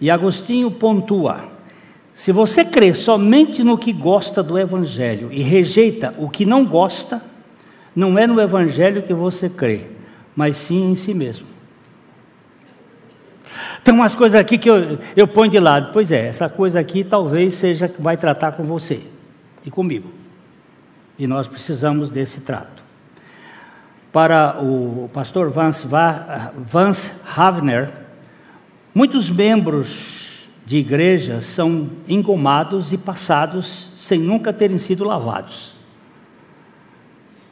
E 0.00 0.10
Agostinho 0.10 0.70
pontua: 0.70 1.55
se 2.16 2.32
você 2.32 2.64
crê 2.64 2.94
somente 2.94 3.62
no 3.62 3.76
que 3.76 3.92
gosta 3.92 4.42
do 4.42 4.58
Evangelho 4.58 5.28
e 5.30 5.42
rejeita 5.42 6.14
o 6.16 6.30
que 6.30 6.46
não 6.46 6.64
gosta, 6.64 7.22
não 7.94 8.18
é 8.18 8.26
no 8.26 8.40
Evangelho 8.40 9.02
que 9.02 9.12
você 9.12 9.50
crê, 9.50 9.82
mas 10.34 10.56
sim 10.56 10.92
em 10.92 10.94
si 10.94 11.12
mesmo. 11.12 11.46
Tem 13.84 13.92
umas 13.92 14.14
coisas 14.14 14.40
aqui 14.40 14.56
que 14.56 14.68
eu, 14.68 14.98
eu 15.14 15.28
ponho 15.28 15.50
de 15.50 15.60
lado. 15.60 15.90
Pois 15.92 16.10
é, 16.10 16.26
essa 16.26 16.48
coisa 16.48 16.80
aqui 16.80 17.04
talvez 17.04 17.52
seja 17.52 17.86
que 17.86 18.00
vai 18.00 18.16
tratar 18.16 18.52
com 18.52 18.64
você 18.64 19.02
e 19.62 19.70
comigo. 19.70 20.10
E 21.18 21.26
nós 21.26 21.46
precisamos 21.46 22.08
desse 22.08 22.40
trato. 22.40 22.82
Para 24.10 24.58
o 24.62 25.10
pastor 25.12 25.50
Vance, 25.50 25.86
Vance 26.66 27.12
Havner, 27.36 27.90
muitos 28.94 29.30
membros 29.30 30.25
de 30.66 30.78
igrejas 30.78 31.44
são 31.44 31.88
engomados 32.08 32.92
e 32.92 32.98
passados 32.98 33.88
sem 33.96 34.18
nunca 34.18 34.52
terem 34.52 34.78
sido 34.78 35.04
lavados. 35.04 35.76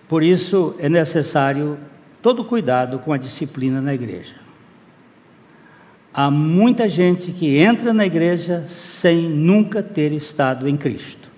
Por 0.09 0.25
isso 0.25 0.75
é 0.81 0.89
necessário 0.89 1.79
todo 2.21 2.45
cuidado 2.45 2.99
com 2.99 3.12
a 3.12 3.17
disciplina 3.17 3.81
na 3.81 3.95
igreja. 3.95 4.35
Há 6.12 6.29
muita 6.29 6.89
gente 6.89 7.31
que 7.31 7.57
entra 7.57 7.95
na 7.95 8.05
igreja 8.05 8.65
sem 8.67 9.29
nunca 9.29 9.81
ter 9.81 10.12
estado 10.12 10.69
em 10.69 10.77
Cristo. 10.77 11.31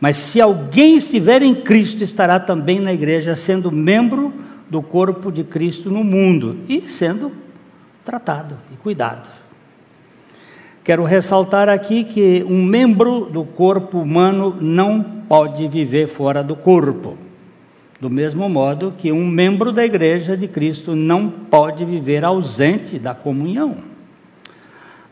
Mas 0.00 0.16
se 0.16 0.40
alguém 0.40 0.96
estiver 0.96 1.42
em 1.42 1.54
Cristo, 1.54 2.02
estará 2.02 2.40
também 2.40 2.80
na 2.80 2.94
igreja, 2.94 3.36
sendo 3.36 3.70
membro 3.70 4.32
do 4.70 4.80
corpo 4.80 5.30
de 5.30 5.44
Cristo 5.44 5.90
no 5.90 6.02
mundo 6.02 6.56
e 6.66 6.88
sendo 6.88 7.30
tratado 8.04 8.56
e 8.72 8.76
cuidado. 8.76 9.39
Quero 10.90 11.04
ressaltar 11.04 11.68
aqui 11.68 12.02
que 12.02 12.44
um 12.48 12.64
membro 12.64 13.26
do 13.26 13.44
corpo 13.44 14.00
humano 14.00 14.56
não 14.60 15.00
pode 15.00 15.68
viver 15.68 16.08
fora 16.08 16.42
do 16.42 16.56
corpo. 16.56 17.16
Do 18.00 18.10
mesmo 18.10 18.48
modo 18.48 18.92
que 18.98 19.12
um 19.12 19.24
membro 19.24 19.70
da 19.70 19.84
igreja 19.84 20.36
de 20.36 20.48
Cristo 20.48 20.96
não 20.96 21.30
pode 21.30 21.84
viver 21.84 22.24
ausente 22.24 22.98
da 22.98 23.14
comunhão. 23.14 23.76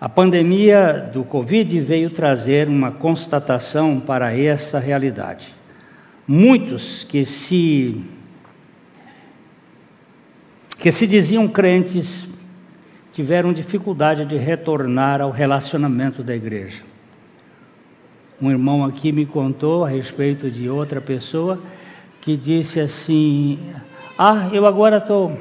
A 0.00 0.08
pandemia 0.08 1.08
do 1.12 1.22
Covid 1.22 1.78
veio 1.78 2.10
trazer 2.10 2.66
uma 2.66 2.90
constatação 2.90 4.00
para 4.00 4.36
essa 4.36 4.80
realidade. 4.80 5.54
Muitos 6.26 7.04
que 7.04 7.24
se 7.24 8.02
que 10.76 10.90
se 10.90 11.06
diziam 11.06 11.46
crentes 11.46 12.26
tiveram 13.18 13.52
dificuldade 13.52 14.24
de 14.24 14.36
retornar 14.36 15.20
ao 15.20 15.32
relacionamento 15.32 16.22
da 16.22 16.36
igreja. 16.36 16.82
Um 18.40 18.48
irmão 18.48 18.84
aqui 18.84 19.10
me 19.10 19.26
contou 19.26 19.84
a 19.84 19.88
respeito 19.88 20.48
de 20.48 20.70
outra 20.70 21.00
pessoa 21.00 21.60
que 22.20 22.36
disse 22.36 22.78
assim: 22.78 23.58
Ah, 24.16 24.48
eu 24.52 24.64
agora 24.64 24.98
estou. 24.98 25.36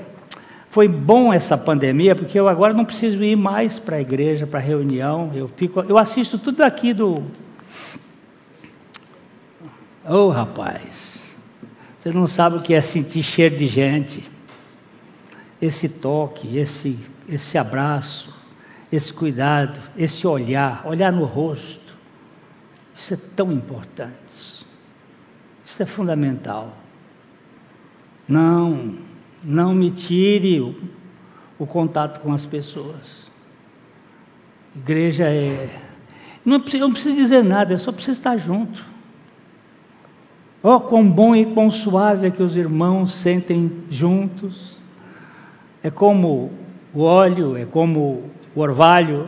Foi 0.71 0.87
bom 0.87 1.31
essa 1.31 1.55
pandemia, 1.55 2.15
porque 2.15 2.39
eu 2.39 2.47
agora 2.47 2.73
não 2.73 2.83
preciso 2.83 3.23
ir 3.23 3.35
mais 3.35 3.77
para 3.77 3.97
a 3.97 4.01
igreja, 4.01 4.47
para 4.47 4.57
a 4.57 4.63
reunião. 4.63 5.31
Eu, 5.35 5.47
fico, 5.47 5.81
eu 5.81 5.99
assisto 5.99 6.39
tudo 6.39 6.63
aqui 6.63 6.95
do. 6.95 7.25
Oh, 10.03 10.29
rapaz, 10.29 11.19
você 11.99 12.11
não 12.11 12.25
sabe 12.25 12.57
o 12.57 12.61
que 12.63 12.73
é 12.73 12.81
sentir 12.81 13.21
cheiro 13.21 13.55
de 13.55 13.67
gente. 13.67 14.23
Esse 15.61 15.87
toque, 15.87 16.57
esse, 16.57 16.97
esse 17.27 17.57
abraço, 17.57 18.33
esse 18.91 19.11
cuidado, 19.11 19.79
esse 19.97 20.25
olhar, 20.25 20.85
olhar 20.85 21.11
no 21.11 21.25
rosto. 21.25 21.95
Isso 22.93 23.13
é 23.13 23.17
tão 23.35 23.51
importante. 23.51 24.65
Isso 25.65 25.83
é 25.83 25.85
fundamental. 25.85 26.73
Não, 28.27 28.97
não 29.43 29.73
me 29.73 29.91
tire 29.91 30.61
o, 30.61 30.75
o 31.59 31.67
contato 31.67 32.21
com 32.21 32.31
as 32.31 32.45
pessoas. 32.45 33.29
Igreja 34.75 35.25
é. 35.25 35.81
Não 36.45 36.59
preciso, 36.59 36.83
não 36.83 36.93
preciso 36.93 37.17
dizer 37.17 37.43
nada, 37.43 37.73
eu 37.73 37.77
só 37.77 37.91
preciso 37.91 38.19
estar 38.19 38.37
junto. 38.37 38.85
Oh, 40.63 40.79
quão 40.79 41.09
bom 41.09 41.35
e 41.35 41.45
quão 41.45 41.69
suave 41.69 42.27
é 42.27 42.31
que 42.31 42.41
os 42.41 42.55
irmãos 42.55 43.13
sentem 43.13 43.83
juntos. 43.89 44.81
É 45.83 45.91
como 45.91 46.51
o 46.93 47.01
óleo, 47.01 47.57
é 47.57 47.65
como 47.65 48.23
o 48.55 48.61
orvalho, 48.61 49.27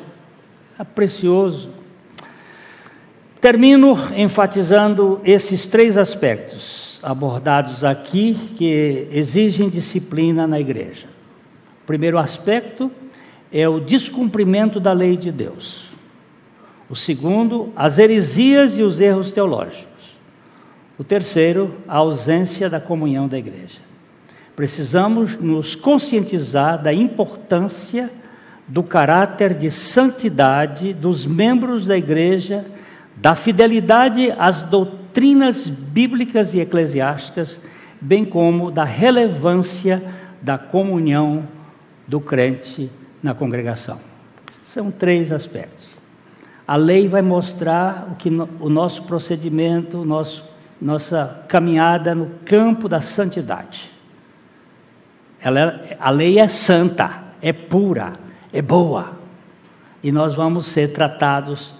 é 0.77 0.83
precioso. 0.83 1.69
Termino 3.41 3.97
enfatizando 4.15 5.21
esses 5.23 5.67
três 5.67 5.97
aspectos 5.97 6.99
abordados 7.01 7.83
aqui 7.83 8.35
que 8.57 9.07
exigem 9.11 9.69
disciplina 9.69 10.45
na 10.45 10.59
igreja. 10.59 11.07
O 11.83 11.87
primeiro 11.87 12.17
aspecto 12.17 12.91
é 13.51 13.67
o 13.67 13.79
descumprimento 13.79 14.79
da 14.79 14.91
lei 14.91 15.15
de 15.15 15.31
Deus. 15.31 15.93
O 16.89 16.95
segundo, 16.95 17.71
as 17.75 17.97
heresias 17.97 18.77
e 18.77 18.83
os 18.83 18.99
erros 18.99 19.31
teológicos. 19.31 20.17
O 20.97 21.03
terceiro, 21.03 21.75
a 21.87 21.97
ausência 21.97 22.69
da 22.69 22.79
comunhão 22.79 23.27
da 23.27 23.37
igreja. 23.37 23.88
Precisamos 24.59 25.37
nos 25.37 25.73
conscientizar 25.73 26.83
da 26.83 26.91
importância 26.91 28.11
do 28.67 28.83
caráter 28.83 29.53
de 29.53 29.71
santidade 29.71 30.93
dos 30.93 31.25
membros 31.25 31.85
da 31.85 31.97
igreja 31.97 32.65
da 33.15 33.35
fidelidade 33.35 34.33
às 34.37 34.61
doutrinas 34.61 35.69
bíblicas 35.69 36.53
e 36.53 36.59
eclesiásticas, 36.59 37.61
bem 38.01 38.25
como 38.25 38.69
da 38.69 38.83
relevância 38.83 40.03
da 40.41 40.57
comunhão 40.57 41.47
do 42.05 42.19
crente 42.19 42.91
na 43.23 43.33
congregação. 43.33 43.97
São 44.61 44.91
três 44.91 45.31
aspectos. 45.31 46.01
A 46.67 46.75
lei 46.75 47.07
vai 47.07 47.21
mostrar 47.21 48.09
o 48.11 48.15
que 48.15 48.29
no, 48.29 48.49
o 48.59 48.67
nosso 48.67 49.03
procedimento, 49.03 49.99
o 49.99 50.05
nosso, 50.05 50.43
nossa 50.81 51.45
caminhada 51.47 52.13
no 52.13 52.29
campo 52.43 52.89
da 52.89 52.99
santidade. 52.99 53.97
Ela, 55.41 55.81
a 55.99 56.09
lei 56.09 56.39
é 56.39 56.47
santa, 56.47 57.23
é 57.41 57.53
pura, 57.53 58.13
é 58.51 58.61
boa. 58.61 59.17
E 60.03 60.11
nós 60.11 60.33
vamos 60.33 60.65
ser 60.65 60.89
tratados. 60.89 61.73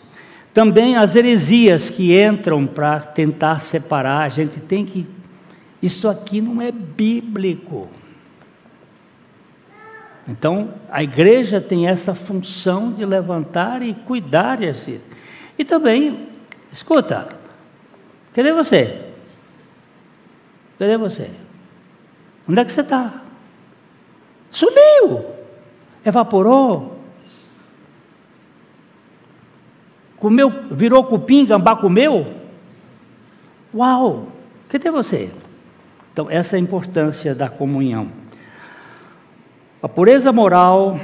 Também 0.54 0.96
as 0.96 1.16
heresias 1.16 1.90
que 1.90 2.20
entram 2.20 2.66
para 2.66 3.00
tentar 3.00 3.60
separar, 3.60 4.22
a 4.22 4.30
gente 4.30 4.60
tem 4.60 4.86
que. 4.86 5.08
Isso 5.82 6.10
aqui 6.10 6.42
não 6.42 6.62
é 6.62 6.72
bíblico. 6.72 7.90
Então, 10.28 10.76
a 10.92 11.02
igreja 11.02 11.60
tem 11.60 11.88
essa 11.88 12.14
função 12.14 12.92
de 12.92 13.04
levantar 13.06 13.82
e 13.82 13.94
cuidar 13.94 14.58
desse. 14.58 15.02
E 15.58 15.66
também, 15.66 16.30
escuta, 16.72 17.30
cadê 18.34 18.54
você? 18.54 19.06
Cadê 20.78 20.98
você? 20.98 21.32
Onde 22.48 22.60
é 22.60 22.66
que 22.66 22.72
você 22.72 22.82
está? 22.82 23.24
Sumiu! 24.52 25.26
Evaporou? 26.06 27.00
Comeu, 30.18 30.52
virou 30.72 31.04
cupim, 31.04 31.46
gambá 31.46 31.76
comeu? 31.76 32.28
Uau! 33.74 34.28
Cadê 34.68 34.92
você? 34.92 35.32
Então, 36.12 36.30
essa 36.30 36.56
é 36.56 36.60
a 36.60 36.62
importância 36.62 37.34
da 37.34 37.48
comunhão. 37.48 38.12
A 39.82 39.88
pureza 39.88 40.32
moral, 40.32 41.00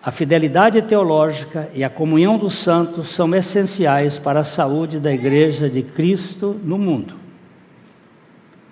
a 0.00 0.12
fidelidade 0.12 0.80
teológica 0.82 1.68
e 1.74 1.82
a 1.82 1.90
comunhão 1.90 2.38
dos 2.38 2.54
santos 2.54 3.08
são 3.08 3.34
essenciais 3.34 4.18
para 4.18 4.40
a 4.40 4.44
saúde 4.44 5.00
da 5.00 5.12
Igreja 5.12 5.68
de 5.68 5.82
Cristo 5.82 6.60
no 6.62 6.78
mundo. 6.78 7.14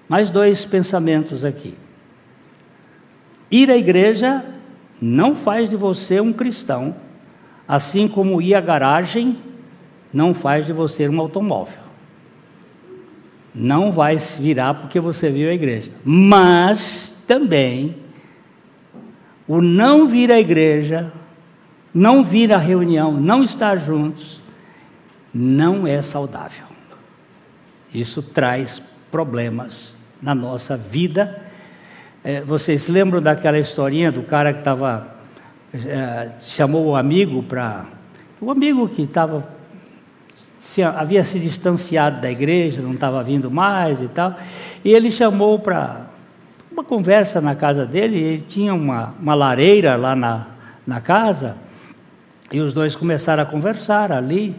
Mais 0.08 0.30
dois 0.30 0.64
pensamentos 0.64 1.44
aqui. 1.44 1.74
Ir 3.54 3.70
à 3.70 3.76
igreja 3.76 4.44
não 5.00 5.36
faz 5.36 5.70
de 5.70 5.76
você 5.76 6.20
um 6.20 6.32
cristão, 6.32 6.96
assim 7.68 8.08
como 8.08 8.42
ir 8.42 8.52
à 8.52 8.60
garagem 8.60 9.38
não 10.12 10.34
faz 10.34 10.66
de 10.66 10.72
você 10.72 11.08
um 11.08 11.20
automóvel. 11.20 11.78
Não 13.54 13.92
vai 13.92 14.18
se 14.18 14.42
virar 14.42 14.74
porque 14.74 14.98
você 14.98 15.30
viu 15.30 15.48
a 15.48 15.54
igreja. 15.54 15.92
Mas 16.04 17.14
também 17.28 17.94
o 19.46 19.60
não 19.60 20.04
vir 20.04 20.32
à 20.32 20.40
igreja, 20.40 21.12
não 21.94 22.24
vir 22.24 22.52
à 22.52 22.58
reunião, 22.58 23.12
não 23.12 23.44
estar 23.44 23.76
juntos, 23.76 24.42
não 25.32 25.86
é 25.86 26.02
saudável. 26.02 26.66
Isso 27.94 28.20
traz 28.20 28.82
problemas 29.12 29.94
na 30.20 30.34
nossa 30.34 30.76
vida. 30.76 31.40
É, 32.26 32.40
vocês 32.40 32.88
lembram 32.88 33.20
daquela 33.20 33.58
historinha 33.58 34.10
do 34.10 34.22
cara 34.22 34.50
que 34.54 34.60
estava. 34.60 35.08
É, 35.74 36.30
chamou 36.40 36.86
o 36.86 36.96
amigo 36.96 37.42
para. 37.42 37.84
O 38.40 38.50
amigo 38.50 38.88
que 38.88 39.02
estava. 39.02 39.46
Havia 40.96 41.22
se 41.22 41.38
distanciado 41.38 42.22
da 42.22 42.30
igreja, 42.30 42.80
não 42.80 42.94
estava 42.94 43.22
vindo 43.22 43.50
mais 43.50 44.00
e 44.00 44.08
tal. 44.08 44.34
E 44.82 44.90
ele 44.90 45.10
chamou 45.10 45.58
para 45.58 46.06
uma 46.72 46.82
conversa 46.82 47.42
na 47.42 47.54
casa 47.54 47.84
dele, 47.84 48.18
ele 48.18 48.40
tinha 48.40 48.72
uma, 48.72 49.14
uma 49.20 49.34
lareira 49.34 49.94
lá 49.94 50.16
na, 50.16 50.46
na 50.86 51.02
casa, 51.02 51.56
e 52.50 52.60
os 52.60 52.72
dois 52.72 52.96
começaram 52.96 53.42
a 53.42 53.46
conversar 53.46 54.10
ali, 54.10 54.56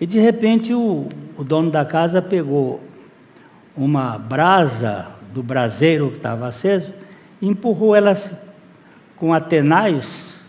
e 0.00 0.06
de 0.06 0.20
repente 0.20 0.72
o, 0.72 1.08
o 1.36 1.42
dono 1.42 1.70
da 1.70 1.84
casa 1.84 2.22
pegou 2.22 2.80
uma 3.76 4.16
brasa 4.16 5.08
do 5.34 5.42
braseiro 5.42 6.10
que 6.10 6.16
estava 6.16 6.46
aceso, 6.46 6.99
empurrou 7.40 7.94
ela 7.94 8.14
com 9.16 9.32
atenais, 9.32 10.44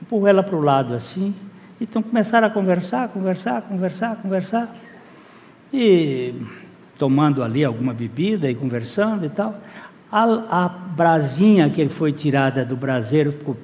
empurrou 0.00 0.28
ela 0.28 0.42
para 0.42 0.56
o 0.56 0.60
lado 0.60 0.94
assim, 0.94 1.34
então 1.80 2.02
começaram 2.02 2.46
a 2.46 2.50
conversar, 2.50 3.08
conversar, 3.08 3.62
conversar, 3.62 4.16
conversar, 4.16 4.74
e 5.72 6.34
tomando 6.98 7.42
ali 7.42 7.64
alguma 7.64 7.92
bebida 7.92 8.50
e 8.50 8.54
conversando 8.54 9.26
e 9.26 9.28
tal. 9.28 9.54
A, 10.10 10.64
a 10.64 10.68
brasinha 10.68 11.68
que 11.68 11.88
foi 11.88 12.12
tirada 12.12 12.64
do 12.64 12.76
braseiro 12.76 13.32
ficou, 13.32 13.56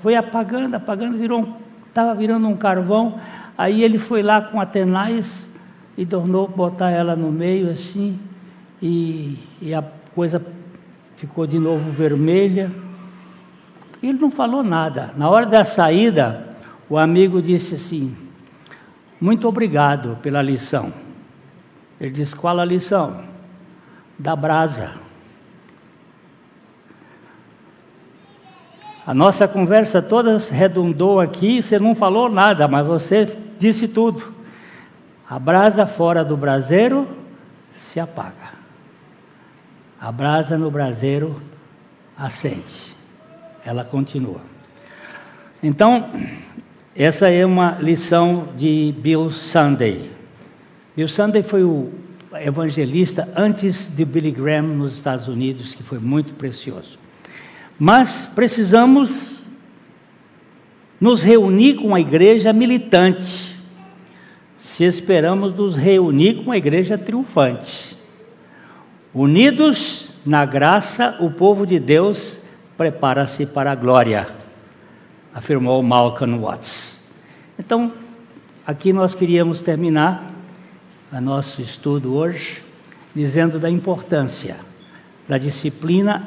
foi 0.00 0.16
apagando, 0.16 0.74
apagando, 0.74 1.16
virou 1.16 1.64
estava 1.94 2.12
virando 2.12 2.48
um 2.48 2.56
carvão. 2.56 3.20
Aí 3.56 3.84
ele 3.84 3.98
foi 3.98 4.20
lá 4.20 4.42
com 4.42 4.60
a 4.60 4.66
tenaz 4.66 5.48
e 5.96 6.04
tornou 6.04 6.48
botar 6.48 6.90
ela 6.90 7.14
no 7.14 7.30
meio 7.30 7.70
assim, 7.70 8.18
e, 8.82 9.38
e 9.62 9.72
a 9.72 9.84
coisa 10.12 10.44
ficou 11.16 11.46
de 11.46 11.58
novo 11.58 11.90
vermelha. 11.90 12.70
Ele 14.02 14.18
não 14.18 14.30
falou 14.30 14.62
nada. 14.62 15.12
Na 15.16 15.28
hora 15.28 15.46
da 15.46 15.64
saída, 15.64 16.56
o 16.88 16.98
amigo 16.98 17.40
disse 17.40 17.74
assim: 17.74 18.16
Muito 19.20 19.48
obrigado 19.48 20.18
pela 20.22 20.42
lição. 20.42 20.92
Ele 22.00 22.10
disse: 22.10 22.36
Qual 22.36 22.58
a 22.58 22.64
lição? 22.64 23.24
Da 24.18 24.36
brasa. 24.36 24.92
A 29.06 29.12
nossa 29.12 29.46
conversa 29.46 30.00
toda 30.00 30.38
redundou 30.38 31.20
aqui, 31.20 31.62
você 31.62 31.78
não 31.78 31.94
falou 31.94 32.30
nada, 32.30 32.66
mas 32.66 32.86
você 32.86 33.26
disse 33.58 33.86
tudo. 33.86 34.32
A 35.28 35.38
brasa 35.38 35.84
fora 35.84 36.24
do 36.24 36.36
braseiro 36.36 37.06
se 37.74 38.00
apaga. 38.00 38.63
A 40.04 40.12
brasa 40.12 40.58
no 40.58 40.70
braseiro 40.70 41.40
acende. 42.14 42.94
Ela 43.64 43.82
continua. 43.82 44.42
Então, 45.62 46.10
essa 46.94 47.30
é 47.30 47.46
uma 47.46 47.78
lição 47.80 48.50
de 48.54 48.94
Bill 48.98 49.30
Sunday. 49.30 50.10
Bill 50.94 51.08
Sunday 51.08 51.42
foi 51.42 51.64
o 51.64 51.90
evangelista 52.34 53.32
antes 53.34 53.90
de 53.96 54.04
Billy 54.04 54.30
Graham 54.30 54.74
nos 54.74 54.92
Estados 54.92 55.26
Unidos, 55.26 55.74
que 55.74 55.82
foi 55.82 55.98
muito 55.98 56.34
precioso. 56.34 56.98
Mas 57.78 58.26
precisamos 58.26 59.40
nos 61.00 61.22
reunir 61.22 61.76
com 61.76 61.94
a 61.94 62.00
igreja 62.00 62.52
militante, 62.52 63.58
se 64.58 64.84
esperamos 64.84 65.54
nos 65.54 65.74
reunir 65.74 66.44
com 66.44 66.52
a 66.52 66.58
igreja 66.58 66.98
triunfante. 66.98 67.93
Unidos 69.14 70.12
na 70.26 70.44
graça, 70.44 71.16
o 71.20 71.30
povo 71.30 71.64
de 71.64 71.78
Deus 71.78 72.40
prepara-se 72.76 73.46
para 73.46 73.70
a 73.70 73.74
glória, 73.76 74.26
afirmou 75.32 75.80
Malcolm 75.84 76.36
Watts. 76.40 76.98
Então, 77.56 77.92
aqui 78.66 78.92
nós 78.92 79.14
queríamos 79.14 79.62
terminar 79.62 80.32
o 81.12 81.20
nosso 81.20 81.62
estudo 81.62 82.12
hoje, 82.16 82.64
dizendo 83.14 83.60
da 83.60 83.70
importância 83.70 84.56
da 85.28 85.38
disciplina 85.38 86.26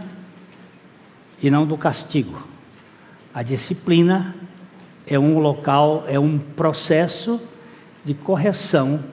e 1.43 1.49
não 1.49 1.67
do 1.67 1.77
castigo. 1.77 2.47
A 3.33 3.43
disciplina 3.43 4.33
é 5.05 5.19
um 5.19 5.39
local, 5.39 6.05
é 6.07 6.17
um 6.17 6.39
processo 6.39 7.41
de 8.05 8.13
correção 8.13 9.03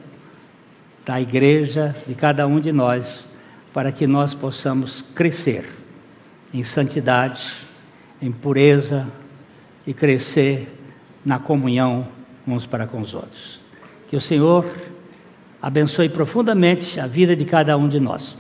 da 1.05 1.21
igreja, 1.21 1.93
de 2.07 2.15
cada 2.15 2.47
um 2.47 2.61
de 2.61 2.71
nós, 2.71 3.34
para 3.75 3.91
que 3.91 4.07
nós 4.07 4.33
possamos 4.33 5.03
crescer 5.03 5.69
em 6.53 6.63
santidade, 6.63 7.53
em 8.23 8.31
pureza 8.31 9.09
e 9.85 9.93
crescer 9.93 10.73
na 11.25 11.41
comunhão 11.41 12.07
uns 12.47 12.67
para 12.67 12.87
com 12.87 13.01
os 13.01 13.15
outros. 13.15 13.61
Que 14.09 14.17
o 14.17 14.21
Senhor 14.21 14.65
abençoe 15.61 16.09
profundamente 16.09 17.01
a 17.01 17.09
vida 17.09 17.35
de 17.35 17.45
cada 17.45 17.77
um 17.77 17.89
de 17.89 17.99
nós. 17.99 18.37